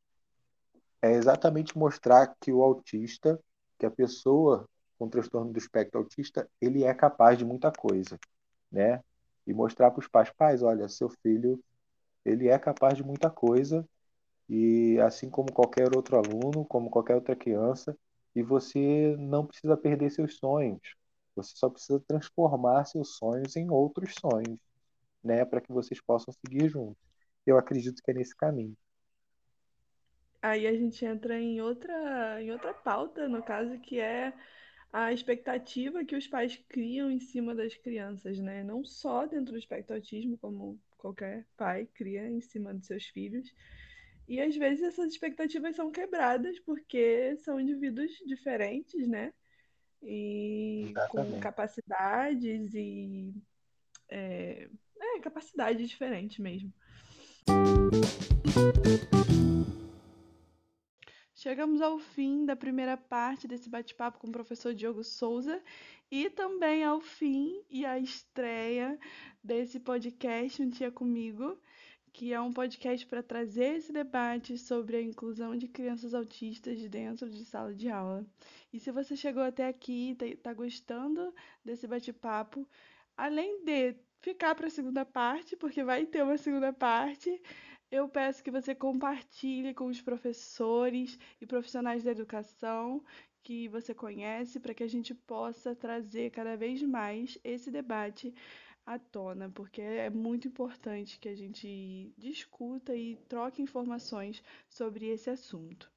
é 1.01 1.13
exatamente 1.13 1.77
mostrar 1.77 2.35
que 2.41 2.53
o 2.53 2.63
autista, 2.63 3.41
que 3.79 3.87
a 3.87 3.91
pessoa 3.91 4.69
com 5.03 5.09
transtorno 5.09 5.53
do 5.53 5.59
espectro 5.59 5.99
autista, 5.99 6.49
ele 6.61 6.85
é 6.85 6.95
capaz 6.95 7.37
de 7.37 7.45
muita 7.45 7.73
coisa, 7.73 8.17
né? 8.71 9.03
E 9.45 9.53
mostrar 9.53 9.91
para 9.91 9.99
os 9.99 10.07
pais, 10.07 10.31
pais, 10.31 10.63
olha, 10.63 10.89
seu 10.89 11.09
filho, 11.09 11.61
ele 12.25 12.49
é 12.49 12.57
capaz 12.57 12.97
de 12.97 13.03
muita 13.03 13.29
coisa 13.29 13.85
e 14.49 15.01
assim 15.01 15.29
como 15.29 15.53
qualquer 15.53 15.97
outro 15.97 16.17
aluno, 16.17 16.65
como 16.65 16.89
qualquer 16.89 17.17
outra 17.17 17.35
criança, 17.35 17.97
e 18.33 18.45
você 18.45 19.17
não 19.19 19.45
precisa 19.45 19.77
perder 19.77 20.11
seus 20.11 20.37
sonhos. 20.37 20.95
Você 21.37 21.55
só 21.57 21.69
precisa 21.71 22.01
transformar 22.01 22.85
seus 22.87 23.17
sonhos 23.17 23.57
em 23.57 23.71
outros 23.71 24.15
sonhos, 24.21 24.61
né, 25.25 25.45
para 25.45 25.61
que 25.61 25.73
vocês 25.73 26.01
possam 26.03 26.35
seguir 26.35 26.69
juntos. 26.71 27.03
Eu 27.47 27.59
acredito 27.59 28.03
que 28.03 28.11
é 28.11 28.15
nesse 28.15 28.37
caminho. 28.37 28.77
Aí 30.43 30.67
a 30.67 30.73
gente 30.75 31.05
entra 31.05 31.39
em 31.41 31.61
outra, 31.61 32.43
em 32.43 32.51
outra 32.51 32.75
pauta, 32.75 33.29
no 33.29 33.43
caso, 33.43 33.79
que 33.81 34.01
é 34.01 34.33
a 34.93 35.13
expectativa 35.13 36.05
que 36.05 36.17
os 36.17 36.27
pais 36.27 36.57
criam 36.69 37.11
em 37.11 37.21
cima 37.21 37.55
das 37.55 37.75
crianças, 37.77 38.39
né? 38.39 38.65
Não 38.65 38.85
só 38.85 39.27
dentro 39.27 39.53
do 39.53 39.59
espectro 39.59 39.95
autismo, 39.97 40.37
como 40.39 40.79
qualquer 40.99 41.47
pai 41.57 41.87
cria 41.95 42.29
em 42.29 42.41
cima 42.41 42.75
dos 42.75 42.87
seus 42.87 43.07
filhos. 43.07 43.53
E 44.29 44.41
às 44.41 44.57
vezes 44.57 44.83
essas 44.85 45.13
expectativas 45.13 45.77
são 45.77 45.91
quebradas 45.91 46.59
porque 46.61 47.37
são 47.39 47.61
indivíduos 47.61 48.13
diferentes, 48.27 49.09
né? 49.09 49.33
E 50.03 50.89
Exatamente. 50.91 51.33
com 51.33 51.41
capacidades 51.41 52.75
e. 52.75 53.33
É, 54.09 54.69
é, 55.01 55.21
capacidade 55.21 55.87
diferente 55.87 56.43
mesmo. 56.43 56.73
Chegamos 61.35 61.83
ao 61.83 61.99
fim 61.99 62.45
da 62.45 62.55
primeira 62.55 62.97
parte 62.97 63.49
desse 63.49 63.69
bate-papo 63.69 64.21
com 64.21 64.29
o 64.29 64.33
professor 64.33 64.73
Diogo 64.73 65.03
Souza 65.03 65.61
e 66.09 66.31
também 66.31 66.85
ao 66.85 67.01
fim 67.01 67.65
e 67.69 67.85
à 67.85 67.99
estreia 67.99 68.97
desse 69.43 69.81
podcast 69.81 70.63
Um 70.63 70.69
Dia 70.69 70.93
Comigo, 70.93 71.59
que 72.13 72.33
é 72.33 72.41
um 72.41 72.53
podcast 72.53 73.07
para 73.07 73.23
trazer 73.23 73.77
esse 73.77 73.93
debate 73.93 74.59
sobre 74.59 74.97
a 74.97 75.03
inclusão 75.03 75.57
de 75.57 75.67
crianças 75.67 76.13
autistas 76.13 76.87
dentro 76.89 77.31
de 77.31 77.45
sala 77.45 77.75
de 77.75 77.89
aula. 77.89 78.27
E 78.73 78.79
se 78.79 78.91
você 78.91 79.17
chegou 79.17 79.43
até 79.43 79.67
aqui 79.67 80.17
e 80.21 80.25
está 80.33 80.53
gostando 80.53 81.35
desse 81.65 81.87
bate-papo, 81.87 82.69
além 83.17 83.65
de 83.65 83.97
ficar 84.21 84.55
para 84.55 84.67
a 84.67 84.71
segunda 84.71 85.05
parte, 85.05 85.57
porque 85.57 85.83
vai 85.83 86.05
ter 86.05 86.23
uma 86.23 86.37
segunda 86.37 86.73
parte, 86.73 87.41
eu 87.91 88.09
peço 88.09 88.43
que 88.43 88.51
você 88.51 88.75
compartilhe 88.75 89.75
com 89.75 89.87
os 89.87 90.01
professores 90.01 91.19
e 91.41 91.47
profissionais 91.47 92.05
da 92.05 92.11
educação 92.11 93.03
que 93.43 93.69
você 93.69 93.93
conhece 93.93 94.61
para 94.61 94.73
que 94.73 94.85
a 94.85 94.89
gente 94.89 95.15
possa 95.15 95.75
trazer 95.75 96.31
cada 96.31 96.57
vez 96.57 96.81
mais 96.83 97.39
esse 97.43 97.71
debate 97.71 98.33
à 98.85 98.99
tona, 98.99 99.51
porque 99.51 99.81
é 99.81 100.11
muito 100.11 100.49
importante 100.49 101.19
que 101.19 101.29
a 101.29 101.35
gente 101.35 102.13
discuta 102.19 102.95
e 102.95 103.17
troque 103.29 103.63
informações 103.63 104.43
sobre 104.69 105.07
esse 105.07 105.31
assunto. 105.31 105.91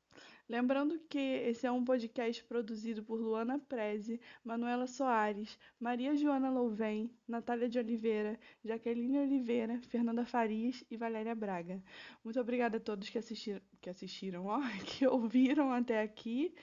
Lembrando 0.47 0.99
que 1.09 1.17
esse 1.17 1.65
é 1.65 1.71
um 1.71 1.83
podcast 1.83 2.43
produzido 2.43 3.03
por 3.03 3.19
Luana 3.19 3.57
Preze, 3.57 4.21
Manuela 4.43 4.85
Soares, 4.85 5.57
Maria 5.79 6.15
Joana 6.15 6.51
Louven, 6.51 7.09
Natália 7.27 7.67
de 7.67 7.79
Oliveira, 7.79 8.39
Jaqueline 8.63 9.17
Oliveira, 9.17 9.81
Fernanda 9.89 10.23
Farias 10.23 10.83
e 10.89 10.95
Valéria 10.95 11.33
Braga. 11.33 11.83
Muito 12.23 12.39
obrigada 12.39 12.77
a 12.77 12.79
todos 12.79 13.09
que 13.09 13.17
assistiram, 13.17 13.61
que 13.81 13.89
assistiram, 13.89 14.45
ó, 14.45 14.59
que 14.85 15.07
ouviram 15.07 15.71
até 15.71 16.03
aqui. 16.03 16.53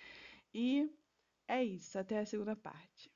E 0.54 0.88
é 1.48 1.64
isso, 1.64 1.98
até 1.98 2.20
a 2.20 2.26
segunda 2.26 2.54
parte. 2.54 3.10